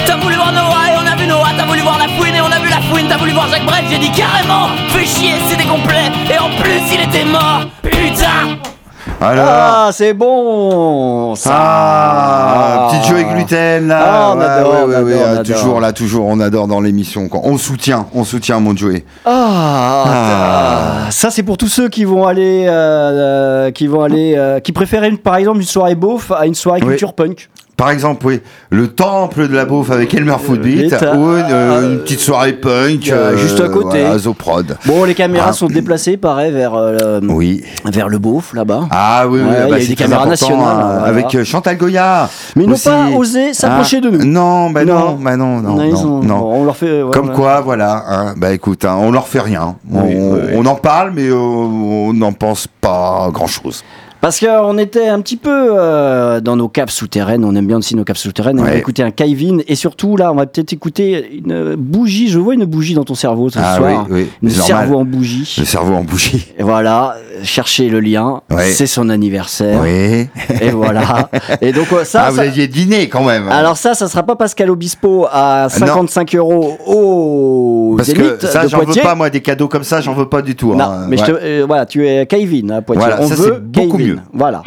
T'as 0.05 0.16
voulu 0.16 0.35
voir 0.35 0.53
Noah 0.53 0.93
et 0.93 0.97
on 1.03 1.11
a 1.11 1.16
vu 1.16 1.27
Noah. 1.27 1.53
T'as 1.57 1.64
voulu 1.64 1.81
voir 1.81 1.97
La 1.99 2.09
Fouine 2.09 2.35
et 2.35 2.43
on 2.43 2.53
a 2.53 2.59
vu 2.59 2.68
La 2.68 2.83
Fouine. 2.83 3.07
T'as 3.09 3.16
voulu 3.16 3.33
voir 3.33 3.49
Jacques 3.49 3.64
Brel, 3.64 3.85
j'ai 3.91 3.97
dit 3.97 4.11
carrément 4.11 4.68
Fais 4.91 5.07
chier, 5.07 5.37
c'est 5.49 5.57
des 5.57 5.64
complets. 5.64 6.11
Et 6.31 6.39
en 6.39 6.51
plus 6.61 6.83
il 6.93 7.01
était 7.01 7.24
mort. 7.24 7.62
Putain 7.83 8.76
Alors. 9.20 9.46
Ah, 9.48 9.88
c'est 9.92 10.12
bon 10.12 11.34
ça. 11.36 11.50
Ah, 11.54 12.88
petit 12.90 13.08
Joey 13.08 13.24
Gluten 13.24 13.88
là. 13.88 14.02
Ah, 14.06 14.32
on 14.34 14.38
Ouais, 14.38 14.44
adore, 14.44 14.70
ouais, 14.72 14.78
on 14.84 14.88
ouais, 14.88 14.94
adore, 14.94 15.06
ouais, 15.08 15.14
on 15.26 15.38
adore. 15.40 15.56
toujours 15.56 15.80
là, 15.80 15.92
toujours, 15.92 16.26
on 16.26 16.38
adore 16.40 16.66
dans 16.68 16.80
l'émission. 16.80 17.28
On 17.32 17.56
soutient, 17.56 18.06
on 18.14 18.24
soutient 18.24 18.60
mon 18.60 18.76
Joey. 18.76 19.04
Ah, 19.24 20.04
ah, 20.06 21.10
ça 21.10 21.30
c'est 21.30 21.42
pour 21.42 21.56
tous 21.56 21.68
ceux 21.68 21.88
qui 21.88 22.04
vont 22.04 22.26
aller, 22.26 22.66
euh, 22.68 22.70
euh, 22.72 23.70
qui 23.70 23.86
vont 23.86 24.02
aller, 24.02 24.34
euh, 24.36 24.60
qui 24.60 24.72
préfèrent 24.72 25.04
une, 25.04 25.18
par 25.18 25.36
exemple 25.36 25.58
une 25.60 25.66
soirée 25.66 25.94
beauf 25.94 26.30
à 26.30 26.46
une 26.46 26.54
soirée 26.54 26.80
Oui. 26.82 26.88
culture 26.90 27.14
punk. 27.14 27.48
Par 27.77 27.91
exemple, 27.91 28.24
oui, 28.27 28.41
le 28.70 28.89
temple 28.89 29.49
de 29.49 29.55
la 29.55 29.66
bouffe 29.66 29.91
avec 29.91 30.14
Elmer 30.14 30.37
Footbeat 30.43 30.91
Beat, 30.91 30.95
ou 31.14 31.33
une, 31.33 31.45
euh, 31.45 31.51
euh, 31.51 31.93
une 31.93 31.99
petite 31.99 32.20
soirée 32.20 32.55
punk 32.55 33.11
euh, 33.11 33.37
juste 33.37 33.61
à 33.61 33.68
côté. 33.68 34.01
voilà, 34.01 34.16
Zoprod. 34.16 34.79
Bon, 34.87 35.05
les 35.05 35.14
caméras 35.14 35.49
Ah. 35.51 35.53
sont 35.53 35.66
déplacées, 35.66 36.16
pareil, 36.16 36.53
vers, 36.53 36.72
euh, 36.74 37.20
Oui. 37.29 37.62
vers 37.85 38.09
le 38.09 38.16
beauf 38.18 38.55
là-bas. 38.55 38.89
Ah 38.91 39.27
oui, 39.29 39.41
oui, 39.43 39.47
Ouais, 39.51 39.57
il 39.64 39.66
y 39.66 39.70
bah, 39.72 39.77
a 39.77 39.87
des 39.89 39.95
caméras 39.95 40.24
nationales, 40.27 40.66
hein, 40.81 41.03
avec 41.05 41.35
euh, 41.35 41.45
Chantal 41.45 41.77
Goya. 41.77 42.31
Mais 42.57 42.64
ils 42.64 42.70
n'ont 42.70 42.79
pas 42.79 43.09
osé 43.14 43.53
s'approcher 43.53 43.99
Ah, 44.03 44.07
de 44.07 44.11
nous. 44.11 44.24
Non, 44.24 44.70
bah 44.70 44.87
non, 44.87 44.99
Non. 44.99 45.18
bah 45.20 45.37
non, 45.37 45.61
non, 45.61 45.74
Non, 45.77 45.83
ils 45.85 45.93
non, 45.93 46.01
ont- 46.01 46.22
non. 46.22 46.39
bon, 46.39 46.55
on 46.62 46.64
leur 46.64 46.77
fait. 46.79 47.03
ouais, 47.03 47.11
Comme 47.12 47.29
ouais. 47.29 47.35
quoi, 47.35 47.61
voilà. 47.61 48.05
hein, 48.09 48.35
bah 48.39 48.53
écoute, 48.55 48.87
hein, 48.87 48.97
on 48.99 49.11
leur 49.12 49.29
fait 49.29 49.41
rien. 49.41 49.77
On, 49.93 50.01
Oui, 50.03 50.66
en 50.66 50.74
parle, 50.77 51.12
mais 51.14 51.29
euh, 51.29 51.35
on 51.37 52.14
n'en 52.14 52.33
pense 52.33 52.66
pas 52.81 53.29
grand-chose. 53.33 53.85
Parce 54.27 54.41
qu'on 54.41 54.77
était 54.79 55.07
un 55.07 55.20
petit 55.20 55.37
peu 55.37 55.68
euh, 55.79 56.41
dans 56.41 56.57
nos 56.57 56.66
caves 56.68 56.91
souterraines, 56.91 57.45
on 57.45 57.55
aime 57.55 57.68
bien 57.68 57.77
aussi 57.77 57.95
nos 57.95 58.03
caves 58.03 58.16
souterraines, 58.16 58.59
on 58.59 58.64
va 58.64 58.70
Ouais. 58.70 58.79
écouter 58.81 59.05
un 59.05 59.12
Kevin, 59.12 59.62
et 59.68 59.77
surtout 59.77 60.16
là, 60.16 60.33
on 60.33 60.35
va 60.35 60.47
peut-être 60.47 60.72
écouter 60.72 61.39
une 61.45 61.77
bougie, 61.77 62.29
je 62.29 62.41
vois 62.41 62.55
une 62.55 62.64
bougie 62.64 62.95
dans 62.95 63.05
ton 63.05 63.14
cerveau 63.14 63.51
ce 63.51 63.61
Ah 63.62 63.77
soir, 63.77 64.07
oui, 64.11 64.27
c'est 64.43 64.51
cerveau 64.51 64.97
en 64.97 65.05
bougie. 65.05 65.55
Le 65.61 65.64
cerveau 65.64 65.95
en 65.95 66.03
bougie. 66.03 66.53
Et 66.59 66.64
voilà, 66.64 67.14
cherchez 67.43 67.89
le 67.89 68.01
lien, 68.01 68.41
Ouais. 68.51 68.64
c'est 68.70 68.87
son 68.87 69.09
anniversaire, 69.09 69.80
Oui. 69.82 70.28
et 70.61 70.70
voilà. 70.70 71.28
Et 71.61 71.72
donc 71.72 71.87
ça, 72.05 72.24
ah, 72.26 72.30
vous 72.30 72.37
ça- 72.37 72.43
aviez 72.43 72.68
dîné 72.68 73.09
quand 73.09 73.24
même. 73.24 73.49
alors 73.49 73.76
ça, 73.76 73.95
ça 73.95 74.09
sera 74.09 74.22
pas 74.22 74.37
Pascal 74.37 74.70
Obispo 74.70 75.26
à 75.30 75.68
55 75.70 76.34
euros 76.34 76.76
au 76.87 77.95
Parce 77.97 78.12
que 78.12 78.39
ça, 78.47 78.66
j'en 78.66 78.80
veux 78.80 79.01
pas, 79.03 79.14
moi, 79.14 79.30
des 79.30 79.41
cadeaux 79.43 79.68
comme 79.68 79.84
ça, 79.84 80.01
j'en 80.01 80.14
veux 80.14 80.28
pas 80.28 80.43
du 80.43 80.55
tout. 80.57 80.74
Non, 80.74 80.84
hein. 80.84 81.07
mais 81.09 81.16
je 81.16 81.22
Ouais. 81.22 81.28
te, 81.28 81.32
euh, 81.45 81.64
voilà, 81.66 81.87
tu 81.87 82.07
es 82.07 82.26
Kevin 82.26 82.70
à 82.72 82.82
Poitiers. 82.82 83.05
Voilà, 83.07 83.20
on 83.22 83.28
ça, 83.28 83.34
veut 83.34 83.59
beaucoup 83.61 83.97
Kevin. 83.97 84.14
mieux. 84.14 84.18
Voilà. 84.32 84.62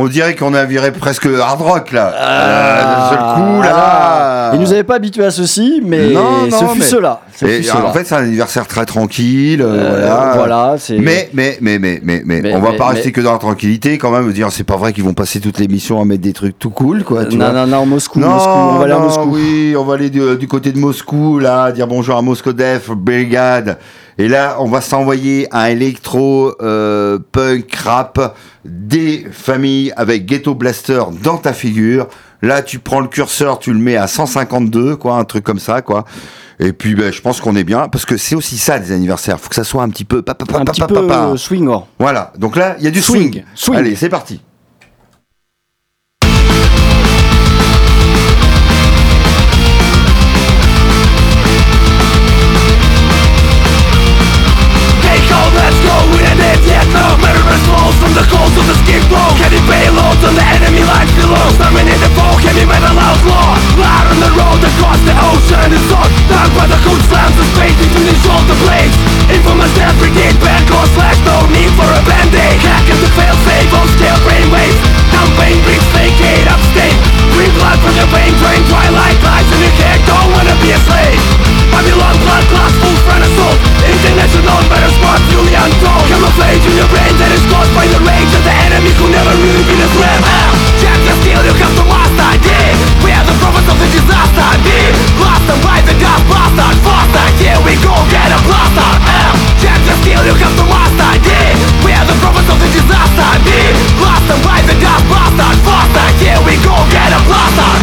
On 0.00 0.08
dirait 0.08 0.34
qu'on 0.34 0.54
a 0.54 0.64
viré 0.64 0.90
presque 0.92 1.26
hard 1.26 1.60
rock 1.60 1.92
là. 1.92 2.12
Ah, 2.18 2.30
Euh, 2.30 2.82
d'un 2.82 3.08
seul 3.08 3.18
coup 3.56 3.62
là. 3.62 3.68
là. 3.70 4.50
Ils 4.54 4.60
nous 4.60 4.72
avaient 4.72 4.84
pas 4.84 4.96
habitués 4.96 5.24
à 5.24 5.30
ceci, 5.30 5.80
mais 5.84 6.08
Non, 6.08 6.46
non, 6.50 6.58
ce 6.58 6.64
fut 6.72 6.78
mais- 6.80 6.84
cela. 6.84 7.20
Ce 7.36 7.46
Et, 7.46 7.62
fut 7.62 7.70
en 7.70 7.76
cela. 7.78 7.92
fait, 7.92 8.04
c'est 8.04 8.14
un 8.16 8.22
anniversaire 8.22 8.66
très 8.66 8.84
tranquille. 8.84 9.62
euh, 9.62 9.66
Euh, 9.66 10.06
voilà. 10.08 10.32
voilà, 10.36 10.74
c'est. 10.78 10.98
Mais, 10.98 11.30
mais, 11.32 11.56
mais, 11.60 11.78
mais, 11.78 12.00
mais, 12.02 12.22
mais, 12.24 12.40
Mais- 12.42 12.54
on 12.54 12.60
va 12.60 12.72
mais- 12.72 12.76
pas 12.76 12.88
rester 12.88 13.12
que 13.12 13.20
dans 13.20 13.32
la 13.32 13.38
tranquillité 13.38 13.96
quand 13.98 14.10
même. 14.10 14.30
Dire, 14.32 14.48
c'est 14.50 14.64
pas 14.64 14.76
vrai 14.76 14.92
qu'ils 14.92 15.04
vont 15.04 15.14
passer 15.14 15.40
toute 15.40 15.58
l'émission 15.58 16.00
à 16.00 16.04
mettre 16.04 16.22
des 16.22 16.32
trucs 16.32 16.58
tout 16.58 16.70
cool, 16.70 17.04
quoi. 17.04 17.24
Tu 17.26 17.36
non, 17.36 17.50
vois. 17.50 17.66
non, 17.66 17.66
non, 17.66 17.86
Moscou, 17.86 18.18
Non, 18.18 18.28
Moscou, 18.30 18.50
on 18.50 18.74
va 18.78 18.84
aller 18.84 18.92
à 18.94 18.98
Moscou. 18.98 19.28
Oui, 19.32 19.74
on 19.78 19.84
va 19.84 19.94
aller 19.94 20.10
du, 20.10 20.20
du 20.36 20.48
côté 20.48 20.72
de 20.72 20.78
Moscou, 20.78 21.38
là, 21.38 21.70
dire 21.72 21.86
bonjour 21.86 22.16
à 22.16 22.22
Moscow 22.22 22.52
Def 22.52 22.90
Brigade. 22.90 23.78
Et 24.20 24.28
là, 24.28 24.56
on 24.58 24.66
va 24.66 24.82
s'envoyer 24.82 25.48
un 25.50 25.64
électro 25.64 26.54
euh, 26.60 27.18
punk 27.32 27.74
rap 27.74 28.36
des 28.66 29.26
familles 29.32 29.94
avec 29.96 30.26
Ghetto 30.26 30.54
Blaster 30.54 31.00
dans 31.22 31.38
ta 31.38 31.54
figure. 31.54 32.06
Là, 32.42 32.60
tu 32.60 32.80
prends 32.80 33.00
le 33.00 33.08
curseur, 33.08 33.58
tu 33.58 33.72
le 33.72 33.78
mets 33.78 33.96
à 33.96 34.06
152, 34.06 34.96
quoi, 34.96 35.14
un 35.14 35.24
truc 35.24 35.42
comme 35.42 35.58
ça, 35.58 35.80
quoi. 35.80 36.04
Et 36.58 36.74
puis, 36.74 36.94
ben, 36.94 37.10
je 37.10 37.22
pense 37.22 37.40
qu'on 37.40 37.56
est 37.56 37.64
bien, 37.64 37.88
parce 37.88 38.04
que 38.04 38.18
c'est 38.18 38.34
aussi 38.34 38.58
ça 38.58 38.78
des 38.78 38.92
anniversaires. 38.92 39.40
Faut 39.40 39.48
que 39.48 39.54
ça 39.54 39.64
soit 39.64 39.82
un 39.82 39.88
petit 39.88 40.04
peu, 40.04 40.20
pa, 40.20 40.34
pa, 40.34 40.44
pa, 40.44 40.58
Un 40.58 40.64
petit 40.66 40.82
peu 40.82 41.36
swinger. 41.38 41.78
Voilà. 41.98 42.34
Donc 42.36 42.56
là, 42.56 42.76
il 42.78 42.84
y 42.84 42.88
a 42.88 42.90
du 42.90 43.00
swing. 43.00 43.32
Swing, 43.32 43.44
swing. 43.54 43.78
Allez, 43.78 43.96
c'est 43.96 44.10
parti. 44.10 44.42
Storming 61.80 61.96
in 61.96 62.00
the 62.04 62.12
foe, 62.12 62.36
heavy 62.44 62.68
metal 62.68 62.92
outlaw 62.92 63.56
Loud. 63.80 64.04
On 64.12 64.18
the 64.20 64.28
road 64.36 64.60
across 64.60 65.00
the 65.00 65.16
ocean 65.16 65.64
and 65.64 65.84
sun 65.88 66.12
Down 66.28 66.52
by 66.52 66.68
the 66.68 66.76
cold 66.84 67.00
slams 67.08 67.32
of 67.40 67.48
space 67.56 67.72
between 67.72 68.04
the 68.04 68.16
shoulder 68.20 68.52
blades 68.60 68.92
Infamous 69.32 69.72
death 69.72 69.96
brigade, 69.96 70.36
bad 70.44 70.60
cause 70.68 70.92
slash 70.92 71.16
No 71.24 71.40
need 71.48 71.72
for 71.80 71.88
a 71.88 72.02
band-aid. 72.04 72.60
Hack 72.68 72.84
and 72.84 73.00
the 73.00 73.08
fail 73.16 73.32
safe, 73.48 73.72
on 73.72 73.88
scale 73.96 74.20
brainwaves 74.28 74.76
Down 75.08 75.28
pain 75.40 75.56
brings 75.64 75.86
vacate 75.96 76.44
upstate. 76.52 77.00
Green 77.32 77.52
blood 77.56 77.80
from 77.80 77.96
the 77.96 78.04
vein 78.12 78.32
drain 78.36 78.60
Twilight 78.68 79.16
lies 79.24 79.48
in 79.48 79.64
your 79.64 79.74
head, 79.80 80.04
don't 80.04 80.28
wanna 80.36 80.56
be 80.60 80.76
a 80.76 80.80
slave. 80.84 81.22
Babylon 81.72 82.16
blood 82.20 82.44
class 82.52 82.76
full 82.76 82.98
front 83.08 83.24
assault 83.24 83.56
International 83.88 84.60
better 84.68 84.92
spot 85.00 85.16
fully 85.32 85.56
untold. 85.56 86.04
Camouflage 86.12 86.60
in 86.60 86.76
your 86.76 86.90
brain 86.92 87.14
that 87.16 87.32
is 87.32 87.44
caused 87.48 87.72
by 87.72 87.88
the 87.88 88.00
rage 88.04 88.32
of 88.36 88.42
the 88.44 88.54
enemy 88.68 88.92
who 89.00 89.08
never 89.08 89.32
really 89.40 89.64
been 89.64 89.80
a 89.80 89.88
threat 89.96 90.20
ah, 90.28 90.79
Steel 91.30 91.46
you 91.46 91.54
idea 91.54 92.74
We 93.06 93.14
are 93.14 93.22
the 93.22 93.38
prophets 93.38 93.70
of 93.70 93.78
disaster 93.78 94.50
B 94.66 94.68
Lost 95.22 95.46
them 95.46 95.62
by 95.62 95.78
the 95.86 95.94
Faster 96.82 97.26
here 97.38 97.54
we 97.62 97.78
go 97.78 97.94
get 98.10 98.34
a 98.34 98.38
blaster. 98.50 98.90
Ah, 99.06 99.30
Check 99.62 99.78
the 100.58 100.66
idea 101.06 101.54
We 101.86 101.94
are 101.94 102.02
the 102.02 102.18
prophets 102.18 102.50
of 102.50 102.58
disaster 102.74 103.30
B 103.46 103.50
Lost 104.02 104.26
them 104.26 104.42
by 104.42 104.58
the 104.66 104.74
Faster 105.62 106.08
here 106.18 106.40
we 106.42 106.58
go 106.66 106.74
get 106.90 107.14
a 107.14 107.20
blaster. 107.22 107.78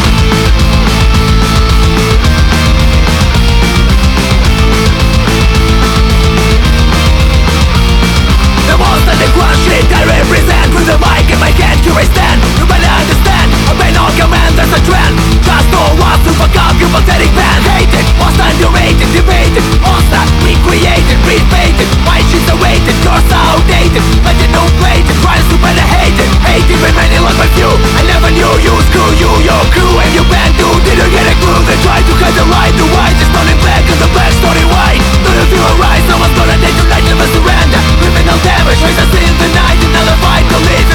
And 8.67 9.15
the 9.23 9.29
shit 9.63 9.87
I 9.95 10.03
represent 10.03 10.67
With 10.75 10.91
the 10.91 10.99
mic 10.99 11.31
in 11.31 11.39
my 11.39 11.55
hand, 11.55 11.79
here 11.79 11.95
I 11.95 12.03
stand 12.11 12.46
no 14.17 14.25
a 14.73 14.81
trend. 14.81 15.15
Just 15.45 15.69
no 15.69 15.93
one 16.01 16.17
to 16.25 16.31
up 16.33 16.75
your 16.81 16.89
pathetic 16.89 17.29
band 17.37 17.61
Hated, 17.69 18.05
most 18.17 18.39
underrated, 18.41 19.09
debated 19.13 19.61
Monster, 19.85 20.25
recreated, 20.41 21.19
repainted 21.23 21.89
My 22.01 22.17
shit's 22.25 22.49
awaited, 22.49 22.97
course 23.05 23.29
outdated. 23.29 24.01
But 24.25 24.33
you 24.41 24.49
don't 24.49 24.73
play 24.81 25.05
the 25.05 25.13
crimes 25.21 25.45
you 25.53 25.57
better 25.61 25.85
hate 25.85 26.17
it. 26.17 26.29
Hated 26.41 26.79
remaining 26.81 27.21
like 27.21 27.37
my 27.37 27.49
few 27.53 27.69
I 27.69 28.01
never 28.09 28.33
knew 28.33 28.53
you, 28.65 28.73
screw 28.89 29.11
you, 29.21 29.31
your 29.45 29.63
crew 29.69 29.93
and 30.01 30.11
your 30.17 30.25
band 30.33 30.53
too 30.57 30.73
Didn't 30.81 31.13
get 31.13 31.25
a 31.29 31.35
clue, 31.37 31.61
they 31.69 31.77
tried 31.85 32.05
to 32.09 32.13
hide 32.17 32.33
the 32.33 32.45
right 32.49 32.73
The 32.73 32.87
white 32.89 33.17
is 33.21 33.29
in 33.29 33.57
black 33.61 33.85
and 33.85 33.99
the 34.01 34.09
black 34.17 34.33
story 34.41 34.65
white. 34.73 35.03
Do 35.21 35.29
you 35.29 35.45
feel 35.53 35.65
alright? 35.77 36.01
Someone's 36.09 36.33
gonna 36.33 36.57
your 36.57 36.89
life, 36.89 37.05
never 37.05 37.29
surrender. 37.37 37.81
Criminal 38.01 38.39
damage, 38.41 38.81
traces 38.81 39.13
in 39.13 39.35
the 39.37 39.49
night 39.53 39.79
Another 39.85 40.17
fight 40.25 40.45
to 40.49 40.57
live, 40.65 40.87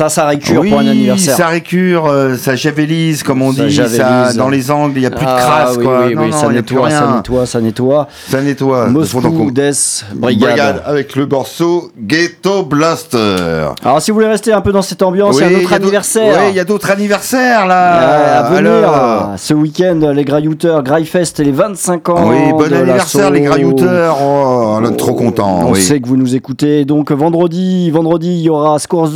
ça, 0.00 0.08
ça 0.08 0.26
récure 0.28 0.62
oui, 0.62 0.70
pour 0.70 0.78
un 0.78 0.86
anniversaire. 0.86 1.36
ça 1.36 1.48
récure, 1.48 2.06
euh, 2.06 2.34
ça 2.36 2.56
javélise, 2.56 3.22
comme 3.22 3.42
on 3.42 3.52
Ça 3.52 3.64
dit, 3.66 3.74
ça, 3.76 4.32
dans 4.32 4.48
les 4.48 4.70
angles, 4.70 4.92
il 4.96 5.00
n'y 5.00 5.06
a 5.06 5.10
plus 5.10 5.26
de 5.26 5.30
Ah, 5.30 5.36
crasse, 5.38 5.76
oui, 5.76 5.84
quoi. 5.84 6.06
oui, 6.06 6.14
non, 6.14 6.22
oui, 6.22 6.30
non, 6.30 6.36
ça 6.38 6.46
plus 6.46 6.54
nettoie, 6.56 6.90
ça 6.90 7.06
nettoie, 7.16 7.46
ça 7.46 7.60
nettoie. 7.60 8.08
Ça 8.30 8.40
nettoie. 8.40 8.86
de 8.86 8.90
Moscou. 8.92 9.50
Death, 9.50 10.06
Brigade. 10.14 10.82
avec 10.86 11.14
le 11.16 11.26
morceau 11.26 11.90
Ghetto 12.00 12.62
Blaster. 12.62 13.66
Alors, 13.84 14.00
si 14.00 14.10
vous 14.10 14.14
voulez 14.14 14.28
rester 14.28 14.52
un 14.54 14.62
peu 14.62 14.72
dans 14.72 14.80
cette 14.80 15.02
ambiance, 15.02 15.36
il 15.36 15.40
y 15.40 15.44
a 15.44 15.46
un 15.48 15.50
autre 15.50 15.60
y 15.60 15.64
a 15.64 15.68
d'autres- 15.68 15.74
anniversaire. 15.74 16.36
Oui, 16.40 16.46
il 16.50 16.56
y 16.56 16.60
a 16.60 16.64
d'autres 16.64 16.90
anniversaires, 16.90 17.64
Euh, 17.64 17.68
là. 17.68 18.38
à 18.38 18.50
venir 18.50 18.72
Alors. 18.72 19.28
ce 19.36 19.52
week-end, 19.52 20.00
les 20.14 20.24
Graillouteurs, 20.24 20.82
Graillfest 20.82 21.40
et 21.40 21.44
les 21.44 21.52
25 21.52 22.08
ans. 22.08 22.24
Oui, 22.30 22.36
bon 22.52 22.58
de 22.68 22.74
anniversaire, 22.74 23.30
les 23.30 23.42
graillouteurs. 23.42 24.16
Oh, 24.22 24.78
on 24.80 24.84
est 24.90 24.96
trop 24.96 25.12
contents. 25.14 25.60
On 25.66 25.72
oui. 25.72 25.80
sait 25.82 26.00
que 26.00 26.08
vous 26.08 26.16
nous 26.16 26.34
écoutez. 26.34 26.86
Donc 26.86 27.12
vendredi, 27.12 27.90
vendredi, 27.90 28.28
il 28.30 28.42
y 28.42 28.48
aura 28.48 28.78
Scores, 28.78 29.10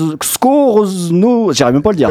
Scorzno, 0.75 1.53
j'arrive 1.53 1.75
même 1.75 1.83
pas 1.83 1.91
à 1.91 1.93
le 1.93 1.97
dire. 1.97 2.11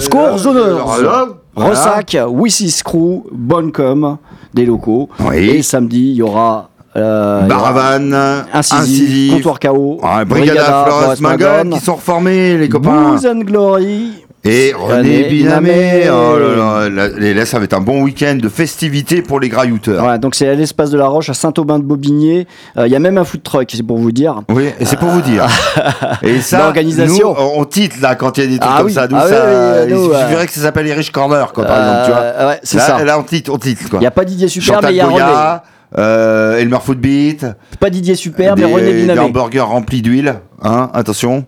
Scorzoners, 0.00 0.82
Voilà. 0.84 1.26
Ressac, 1.56 2.16
Wissis 2.28 2.82
Crew, 2.84 3.22
Boncom, 3.32 4.18
des 4.52 4.66
locaux. 4.66 5.08
Oui. 5.20 5.36
Et 5.36 5.62
samedi, 5.62 6.10
il 6.10 6.16
y 6.16 6.22
aura 6.22 6.68
euh, 6.96 7.42
Baravan, 7.42 8.44
Incisive, 8.52 9.34
Comptoir 9.36 9.58
KO, 9.60 9.98
ouais, 10.02 10.24
Brigada, 10.24 10.24
Brigada, 10.24 10.84
Flores, 10.84 10.98
Flores 11.00 11.20
Magog, 11.20 11.48
Magog, 11.48 11.72
qui 11.72 11.80
sont 11.84 11.94
reformés, 11.94 12.58
les 12.58 12.68
copains. 12.68 13.12
Booze 13.12 13.26
and 13.26 13.40
Glory. 13.40 14.25
Et 14.46 14.72
René 14.76 15.24
Binamé. 15.24 16.08
Oh 16.10 16.36
là 16.38 16.56
là, 16.56 16.88
là, 16.88 17.08
et 17.20 17.34
là, 17.34 17.44
ça 17.44 17.58
va 17.58 17.64
être 17.64 17.74
un 17.74 17.80
bon 17.80 18.02
week-end 18.02 18.36
de 18.40 18.48
festivités 18.48 19.20
pour 19.22 19.40
les 19.40 19.48
graillouteurs. 19.48 20.00
Voilà, 20.00 20.18
donc 20.18 20.34
c'est 20.36 20.48
à 20.48 20.54
l'espace 20.54 20.90
de 20.90 20.98
la 20.98 21.06
Roche 21.08 21.28
à 21.30 21.34
Saint-Aubin-de-Bobigné. 21.34 22.46
Euh, 22.78 22.86
Il 22.86 22.92
y 22.92 22.96
a 22.96 22.98
même 23.00 23.18
un 23.18 23.24
food 23.24 23.42
truck, 23.42 23.68
c'est 23.74 23.82
pour 23.82 23.98
vous 23.98 24.12
dire. 24.12 24.42
Oui, 24.48 24.68
et 24.78 24.84
c'est 24.84 24.98
pour 24.98 25.08
vous 25.08 25.20
dire. 25.22 25.46
Et 26.22 26.40
ça, 26.40 26.58
L'organisation. 26.58 27.30
nous, 27.30 27.44
on 27.56 27.64
titre 27.64 27.96
là 28.00 28.14
quand 28.14 28.38
il 28.38 28.44
y 28.44 28.46
a 28.46 28.50
des 28.50 28.58
trucs 28.58 28.70
Ah 28.72 28.76
comme 28.78 28.86
oui, 28.86 28.92
ça. 28.92 29.08
Nous, 29.08 29.16
ah 29.18 29.24
oui, 29.24 29.30
ça 29.30 29.44
oui, 29.84 29.92
nous, 29.92 30.04
il 30.04 30.14
euh, 30.14 30.20
suffirait 30.22 30.46
que 30.46 30.52
ça 30.52 30.60
s'appelle 30.60 30.86
Irish 30.86 31.10
Corner, 31.10 31.52
quoi, 31.52 31.64
par 31.64 31.78
exemple, 31.78 32.02
tu 32.04 32.10
vois. 32.12 32.20
Euh, 32.20 32.48
ouais, 32.48 32.60
c'est 32.62 32.76
là, 32.78 32.82
ça. 32.86 33.04
Là, 33.04 33.18
on 33.18 33.22
titre, 33.24 33.52
on 33.52 33.58
titre, 33.58 33.88
quoi. 33.90 33.98
Il 33.98 34.02
n'y 34.02 34.06
a 34.06 34.10
pas 34.12 34.24
Didier 34.24 34.48
Super, 34.48 34.80
mais 34.82 34.90
il 34.90 34.96
y 34.96 35.00
a. 35.00 35.06
Goya, 35.08 35.62
euh, 35.98 36.58
Elmer 36.58 36.78
Footbeat. 36.82 37.46
Pas 37.80 37.90
Didier 37.90 38.14
Super, 38.14 38.56
mais 38.56 38.66
des, 38.66 38.72
René 38.72 38.92
des 38.92 39.00
Binamé. 39.02 39.20
hamburgers 39.20 39.60
remplis 39.60 40.02
d'huile, 40.02 40.36
hein, 40.62 40.90
attention. 40.94 41.44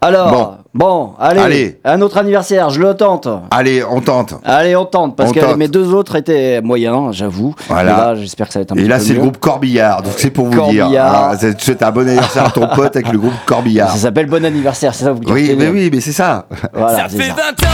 Alors, 0.00 0.58
Bon. 0.72 1.14
Allez, 1.18 1.40
Allez. 1.40 1.80
un 1.84 2.00
autre 2.00 2.16
anniversaire, 2.18 2.70
je 2.70 2.80
le 2.80 2.94
tente. 2.94 3.26
Allez, 3.50 3.82
on 3.84 4.00
tente. 4.00 4.34
Allez, 4.44 4.76
on 4.76 4.84
tente, 4.84 5.16
parce 5.16 5.30
On 5.30 5.32
que 5.32 5.40
tente. 5.40 5.56
mes 5.56 5.66
deux 5.66 5.92
autres 5.92 6.14
étaient 6.14 6.60
moyens, 6.62 7.12
j'avoue. 7.12 7.54
Voilà. 7.68 7.82
Et 7.82 7.96
là, 7.96 8.14
j'espère 8.14 8.46
que 8.46 8.52
ça 8.52 8.60
va 8.60 8.62
être 8.62 8.72
un 8.72 8.76
Et 8.76 8.82
petit 8.82 8.88
là, 8.88 9.00
c'est 9.00 9.14
le 9.14 9.20
groupe 9.20 9.38
Corbillard. 9.38 10.02
Donc, 10.02 10.12
c'est 10.16 10.30
pour 10.30 10.46
vous 10.46 10.52
dire. 10.70 10.84
Corbillard. 10.84 11.30
Ah, 11.32 11.36
c'est- 11.38 11.82
un 11.82 11.90
bon 11.90 12.06
anniversaire 12.06 12.44
à 12.46 12.50
ton 12.50 12.68
pote 12.74 12.94
avec 12.94 13.10
le 13.10 13.18
groupe 13.18 13.32
Corbillard. 13.46 13.90
Ça 13.90 13.96
s'appelle 13.98 14.26
Bon 14.26 14.44
anniversaire, 14.44 14.94
c'est 14.94 15.04
ça 15.04 15.12
vous 15.12 15.20
Oui, 15.28 15.54
mais 15.58 15.68
oui, 15.68 15.90
mais 15.92 16.00
c'est 16.00 16.12
ça. 16.12 16.46
Voilà, 16.72 16.96
Ça 16.96 17.06
c'est 17.08 17.16
fait 17.18 17.28
ça. 17.30 17.34
20 17.34 17.66
ans, 17.66 17.72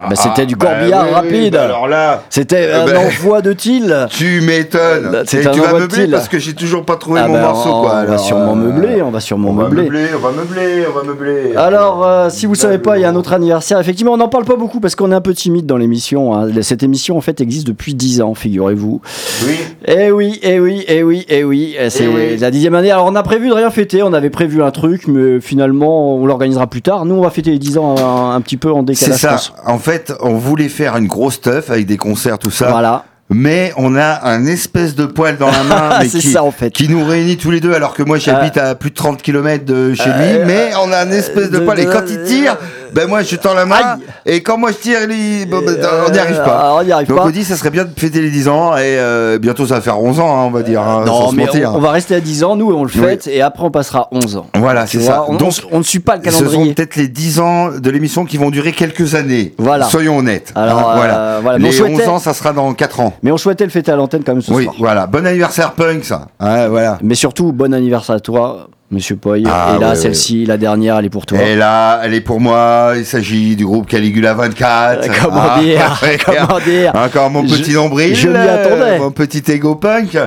Bah, 0.00 0.16
c'était 0.16 0.46
du 0.46 0.56
bah 0.56 0.66
corbillard 0.66 1.04
oui, 1.08 1.12
rapide. 1.14 1.52
bah 1.52 1.64
alors 1.64 1.86
là, 1.86 2.22
C'était 2.30 2.68
Euh, 2.70 2.84
un 2.84 2.86
bah, 2.86 3.00
envoi 3.06 3.42
de 3.42 3.52
til. 3.52 4.06
tu 4.08 4.40
m'étonnes. 4.40 5.24
C'est 5.26 5.42
Et 5.44 5.46
un 5.46 5.50
tu 5.50 5.60
vas 5.60 5.74
meubler 5.74 6.06
parce 6.08 6.26
que 6.28 6.38
j'ai 6.38 6.54
toujours 6.54 6.84
pas 6.86 6.96
trouvé 6.96 7.20
Ah 7.22 7.28
mon 7.28 7.38
morceau, 7.38 7.68
on, 7.68 7.80
quoi. 7.82 7.90
va 7.92 7.98
Alors, 8.00 8.18
sûrement 8.20 8.52
euh, 8.52 8.54
meubler, 8.54 9.02
on 9.02 9.10
va 9.10 9.20
sûrement 9.20 9.50
On 9.50 9.52
va 9.52 9.64
meubler. 9.64 9.82
meubler, 9.82 10.06
on 10.16 10.18
va 10.20 10.30
meubler, 10.32 10.84
on 10.90 10.98
va 10.98 11.04
meubler. 11.04 11.54
Alors, 11.56 12.06
euh, 12.06 12.30
si 12.30 12.46
vous 12.46 12.54
savez 12.54 12.78
pas, 12.78 12.96
il 12.96 13.02
y 13.02 13.04
a 13.04 13.10
un 13.10 13.14
autre 13.14 13.34
anniversaire. 13.34 13.78
Effectivement, 13.78 14.12
on 14.12 14.16
n'en 14.16 14.28
parle 14.28 14.46
pas 14.46 14.56
beaucoup 14.56 14.80
parce 14.80 14.94
qu'on 14.94 15.12
est 15.12 15.14
un 15.14 15.20
peu 15.20 15.34
timide 15.34 15.66
dans 15.66 15.76
l'émission. 15.76 16.34
hein. 16.34 16.48
Cette 16.62 16.82
émission, 16.82 17.18
en 17.18 17.20
fait, 17.20 17.42
existe 17.42 17.66
depuis 17.66 17.92
10 17.94 18.22
ans, 18.22 18.34
figurez-vous. 18.34 19.02
Oui. 19.46 19.54
Eh 19.86 20.10
oui, 20.10 20.40
eh 20.42 20.60
oui, 20.60 20.82
eh 20.88 21.02
oui, 21.02 21.26
eh 21.28 21.44
oui. 21.44 21.74
Eh, 21.78 21.90
C'est 21.90 22.04
Eh 22.04 22.08
oui. 22.08 22.36
la 22.38 22.50
dixième 22.50 22.74
année. 22.74 22.90
Alors, 22.90 23.04
on 23.06 23.14
a 23.16 23.22
prévu 23.22 23.48
de 23.48 23.54
rien 23.54 23.70
fêter. 23.70 24.02
On 24.02 24.14
avait 24.14 24.30
prévu 24.30 24.62
un 24.62 24.70
truc, 24.70 25.08
mais 25.08 25.40
finalement, 25.40 26.14
on 26.16 26.24
l'organisera 26.24 26.66
plus 26.68 26.80
tard. 26.80 27.04
Nous, 27.04 27.14
on 27.16 27.20
va 27.22 27.28
fêter 27.30 27.50
les 27.50 27.58
10 27.58 27.76
ans 27.76 27.96
un, 27.98 28.34
un 28.34 28.40
petit 28.40 28.56
peu 28.56 28.70
en 28.72 28.78
C'est 28.78 29.10
décalage. 29.10 29.18
je 29.20 29.26
ça. 29.26 29.52
En 29.66 29.78
fait, 29.78 29.89
on 30.20 30.34
voulait 30.34 30.68
faire 30.68 30.96
une 30.96 31.06
grosse 31.06 31.34
stuff 31.34 31.70
avec 31.70 31.86
des 31.86 31.96
concerts, 31.96 32.38
tout 32.38 32.50
ça. 32.50 32.70
Voilà. 32.70 33.04
Mais 33.32 33.72
on 33.76 33.94
a 33.94 34.28
un 34.28 34.44
espèce 34.46 34.96
de 34.96 35.06
poil 35.06 35.36
dans 35.38 35.52
la 35.52 35.62
main 35.62 35.98
mais 36.00 36.08
qui, 36.08 36.20
ça, 36.32 36.42
en 36.42 36.50
fait. 36.50 36.70
qui 36.72 36.88
nous 36.88 37.04
réunit 37.04 37.36
tous 37.36 37.52
les 37.52 37.60
deux 37.60 37.72
alors 37.72 37.94
que 37.94 38.02
moi 38.02 38.18
j'habite 38.18 38.56
à 38.56 38.74
plus 38.74 38.90
de 38.90 38.96
30 38.96 39.22
km 39.22 39.64
de 39.64 39.94
chez 39.94 40.02
lui 40.10 40.12
Euh, 40.40 40.44
mais 40.48 40.70
on 40.84 40.90
a 40.90 40.98
un 40.98 41.10
espèce 41.12 41.48
de 41.48 41.60
de- 41.60 41.64
poil 41.64 41.78
et 41.78 41.86
quand 41.86 42.02
il 42.08 42.24
tire 42.24 42.56
ben 42.94 43.08
moi 43.08 43.22
je 43.22 43.36
tends 43.36 43.54
la 43.54 43.66
main 43.66 43.76
Aïe. 43.76 44.00
et 44.26 44.42
quand 44.42 44.58
moi 44.58 44.70
je 44.72 44.76
tire 44.78 44.98
il- 45.10 45.46
bon, 45.48 45.60
ben, 45.64 45.76
on 46.06 46.10
n'y 46.10 46.18
arrive 46.18 46.36
Euh, 46.40 46.44
pas 46.44 46.74
on 46.78 46.82
n'y 46.82 46.92
arrive 46.92 47.08
donc 47.08 47.18
pas. 47.18 47.24
on 47.26 47.30
dit 47.30 47.44
ça 47.44 47.56
serait 47.56 47.70
bien 47.70 47.84
de 47.84 47.90
fêter 47.96 48.20
les 48.20 48.30
10 48.30 48.48
ans 48.48 48.76
et 48.76 48.80
euh, 48.98 49.38
bientôt 49.38 49.66
ça 49.66 49.74
va 49.76 49.80
faire 49.80 50.00
11 50.00 50.20
ans 50.20 50.28
hein, 50.40 50.44
on 50.46 50.50
va 50.50 50.62
dire 50.62 50.80
hein, 50.82 51.04
Non, 51.06 51.12
sans 51.22 51.30
se 51.30 51.36
mais 51.36 51.46
mentir. 51.46 51.72
on, 51.72 51.76
on 51.76 51.80
va 51.80 51.90
rester 51.90 52.14
à 52.14 52.20
10 52.20 52.44
ans, 52.44 52.56
nous, 52.56 52.70
on 52.72 52.82
le 52.82 52.88
fête, 52.88 53.26
et 53.26 53.42
après, 53.42 53.64
on 53.64 53.70
passera 53.70 54.08
11 54.12 54.36
ans. 54.36 54.46
voilà 54.54 54.84
Tu 54.84 54.98
c'est 54.98 55.04
vois, 55.04 55.14
ça 55.14 55.24
on, 55.28 55.34
donc 55.36 55.52
on- 55.70 55.76
on 55.76 55.78
ne 55.78 55.82
suit 55.84 56.00
pas 56.00 56.16
le 56.16 56.22
ce 56.24 56.30
sont 56.30 56.44
calendrier. 56.44 56.74
peut-être 56.74 56.96
les 56.96 57.08
10 57.08 57.40
ans 57.40 57.68
de 57.70 57.90
l'émission 57.90 58.24
qui 58.24 58.36
vont 58.36 58.50
durer 58.50 58.72
quelques 58.72 59.14
années. 59.14 59.54
Voilà. 59.58 59.86
Soyons 59.86 60.18
honnêtes. 60.18 60.52
Alors, 60.54 60.90
Hein, 60.90 60.98
euh, 60.98 61.38
voilà. 61.42 61.58
Mais 61.58 61.64
on 61.64 61.70
Les 61.70 61.72
souhaitait- 61.72 62.02
11 62.04 62.08
ans, 62.08 62.18
ça 62.18 62.34
sera 62.34 62.52
dans 62.52 62.72
4 62.74 63.00
ans. 63.00 63.12
Mais 63.22 63.30
on 63.30 63.36
souhaitait 63.38 63.64
le 63.64 63.70
fêter 63.70 63.90
à 63.92 63.96
l'antenne 63.96 64.22
quand 64.24 64.32
même 64.32 64.42
ce 64.42 64.52
Oui, 64.52 64.64
soir. 64.64 64.74
voilà. 64.78 65.06
Bon 65.06 65.26
anniversaire 65.26 65.72
punk, 65.72 66.04
ça. 66.04 66.26
Ouais, 66.40 66.68
voilà. 66.68 66.98
Mais 67.02 67.14
surtout, 67.14 67.52
bon 67.52 67.72
anniversaire 67.74 68.16
à 68.16 68.20
toi, 68.20 68.68
monsieur 68.90 69.16
Poy. 69.16 69.44
Ah, 69.46 69.74
et 69.76 69.80
là, 69.80 69.90
ouais, 69.90 69.94
celle-ci, 69.96 70.44
la 70.46 70.56
dernière, 70.56 70.98
elle 70.98 71.04
est 71.06 71.10
pour 71.10 71.26
toi. 71.26 71.40
Et 71.42 71.54
là, 71.56 72.00
elle 72.04 72.14
est 72.14 72.20
pour 72.20 72.40
moi. 72.40 72.92
Il 72.96 73.06
s'agit 73.06 73.56
du 73.56 73.64
groupe 73.64 73.86
Caligula 73.88 74.34
24. 74.34 75.04
Euh, 75.08 75.12
comment 75.22 75.42
Ah, 75.42 75.60
dire 75.60 76.00
ouais. 76.02 76.18
Comment 76.24 76.58
dire 76.60 76.92
Encore 76.94 77.30
mon 77.30 77.46
Je- 77.46 77.54
petit 77.56 77.72
nombril. 77.72 78.14
je 78.14 78.28
m'y 78.28 78.36
attendais. 78.36 78.98
Mon 78.98 79.10
petit 79.10 79.42
ego 79.50 79.74
punk. 79.76 80.18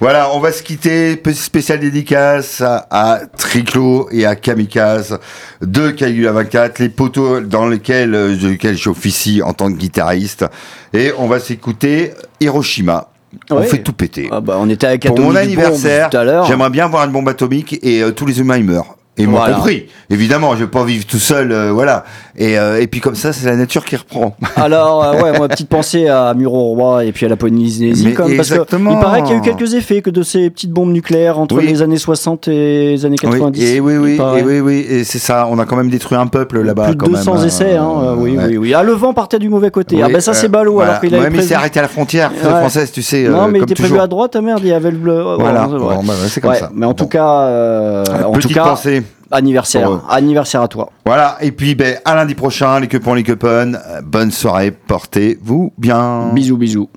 Voilà, 0.00 0.30
on 0.34 0.40
va 0.40 0.52
se 0.52 0.62
quitter. 0.62 1.16
Petit 1.16 1.40
spécial 1.40 1.80
dédicace 1.80 2.60
à, 2.60 2.86
à 2.90 3.20
Triclo 3.36 4.08
et 4.12 4.26
à 4.26 4.36
Kamikaze 4.36 5.18
de 5.62 5.90
Caligula 5.90 6.32
24, 6.32 6.78
les 6.80 6.88
poteaux 6.90 7.40
dans 7.40 7.66
lesquels, 7.66 8.14
euh, 8.14 8.36
de 8.36 8.48
lesquels 8.48 8.76
j'officie 8.76 9.40
en 9.42 9.52
tant 9.54 9.72
que 9.72 9.78
guitariste. 9.78 10.44
Et 10.92 11.12
on 11.18 11.26
va 11.26 11.40
s'écouter 11.40 12.12
Hiroshima. 12.40 13.08
On 13.50 13.62
fait 13.62 13.82
tout 13.82 13.92
péter. 13.92 14.28
Ah 14.32 14.40
bah, 14.40 14.56
on 14.58 14.68
était 14.68 14.86
avec 14.86 15.06
Pour 15.06 15.18
mon 15.18 15.34
anniversaire, 15.36 16.10
j'aimerais 16.46 16.70
bien 16.70 16.86
voir 16.88 17.04
une 17.04 17.12
bombe 17.12 17.28
atomique 17.28 17.78
et 17.82 18.02
euh, 18.02 18.12
tous 18.12 18.26
les 18.26 18.40
humains 18.40 18.56
ils 18.56 18.64
meurent. 18.64 18.96
Et 19.16 19.26
moi 19.26 19.40
Voilà. 19.40 19.54
compris. 19.56 19.86
Évidemment, 20.10 20.54
je 20.56 20.64
vais 20.64 20.70
pas 20.70 20.84
vivre 20.84 21.06
tout 21.06 21.18
seul, 21.20 21.52
euh, 21.52 21.70
voilà. 21.72 22.04
Et, 22.36 22.58
euh, 22.58 22.80
et 22.80 22.88
puis 22.88 23.00
comme 23.00 23.14
ça, 23.14 23.32
c'est 23.32 23.46
la 23.46 23.54
nature 23.54 23.84
qui 23.84 23.94
reprend. 23.94 24.34
Alors, 24.56 25.04
euh, 25.04 25.22
ouais, 25.22 25.38
moi, 25.38 25.46
petite 25.48 25.68
pensée 25.68 26.08
à 26.08 26.34
Muro-Roi 26.34 27.04
et 27.04 27.12
puis 27.12 27.26
à 27.26 27.28
la 27.28 27.36
Polynésie. 27.36 28.12
Comme, 28.14 28.36
parce 28.36 28.50
que 28.50 28.56
il 28.76 28.98
paraît 29.00 29.22
qu'il 29.22 29.32
y 29.32 29.34
a 29.34 29.38
eu 29.38 29.40
quelques 29.40 29.74
effets 29.74 30.02
que 30.02 30.10
de 30.10 30.22
ces 30.22 30.50
petites 30.50 30.72
bombes 30.72 30.90
nucléaires 30.92 31.38
entre 31.38 31.56
Oui. 31.58 31.66
les 31.66 31.80
années 31.82 31.96
60 31.96 32.48
et 32.48 32.90
les 32.92 33.06
années 33.06 33.16
90. 33.18 33.60
Oui, 33.60 33.66
et 33.76 33.80
oui, 33.80 33.96
oui, 33.96 34.18
il 34.18 34.38
et 34.38 34.42
oui, 34.42 34.60
oui, 34.60 34.86
et 34.88 35.04
c'est 35.04 35.20
ça. 35.20 35.46
On 35.50 35.58
a 35.60 35.64
quand 35.64 35.76
même 35.76 35.90
détruit 35.90 36.18
un 36.18 36.26
peuple 36.26 36.60
là-bas. 36.62 36.86
Plus 36.86 36.94
de 36.96 37.00
quand 37.00 37.08
200 37.08 37.34
même, 37.36 37.46
essais, 37.46 37.76
hein, 37.76 37.88
euh, 38.02 38.14
oui, 38.18 38.36
ouais. 38.36 38.44
oui, 38.48 38.56
oui. 38.56 38.74
Ah, 38.74 38.82
le 38.82 38.92
vent 38.92 39.12
partait 39.14 39.38
du 39.38 39.48
mauvais 39.48 39.70
côté. 39.70 40.02
ah, 40.02 40.08
ben 40.08 40.20
ça, 40.20 40.34
c'est 40.34 40.46
euh, 40.46 40.50
ballot, 40.50 40.72
voilà. 40.74 40.90
alors 40.90 41.00
qu'il 41.02 41.14
Ouais, 41.14 41.20
mais 41.20 41.28
prévu. 41.30 41.44
c'est 41.48 41.54
arrêté 41.54 41.78
à 41.78 41.82
la 41.82 41.88
frontière 41.88 42.32
française, 42.32 42.90
tu 42.90 43.02
sais. 43.02 43.28
non, 43.28 43.46
mais 43.46 43.60
il 43.60 43.62
était 43.62 43.74
prévu 43.74 43.98
à 44.00 44.06
droite, 44.08 44.34
merde, 44.36 44.60
il 44.64 44.68
y 44.70 44.72
avait 44.72 44.90
le 44.90 44.98
bleu. 44.98 45.22
Voilà. 45.38 45.68
bah, 45.68 46.14
c'est 46.28 46.40
comme 46.40 46.54
ça. 46.54 46.70
Mais 46.74 46.86
en 46.86 46.94
tout 46.94 47.06
cas, 47.06 48.02
en 48.24 48.32
tout 48.32 48.38
Petite 48.40 48.54
cas, 48.54 48.64
pensée. 48.64 49.02
Anniversaire, 49.34 49.88
Pour 49.88 50.10
anniversaire 50.10 50.62
à 50.62 50.68
toi. 50.68 50.90
Voilà. 51.04 51.36
Et 51.40 51.52
puis, 51.52 51.74
ben, 51.74 51.98
à 52.04 52.14
lundi 52.14 52.34
prochain, 52.34 52.80
les 52.80 52.88
coupons, 52.88 53.14
les 53.14 53.22
coupons. 53.24 53.74
Euh, 53.74 54.00
Bonne 54.02 54.30
soirée. 54.30 54.70
Portez-vous 54.70 55.72
bien. 55.78 56.30
Bisous, 56.32 56.56
bisous. 56.56 56.88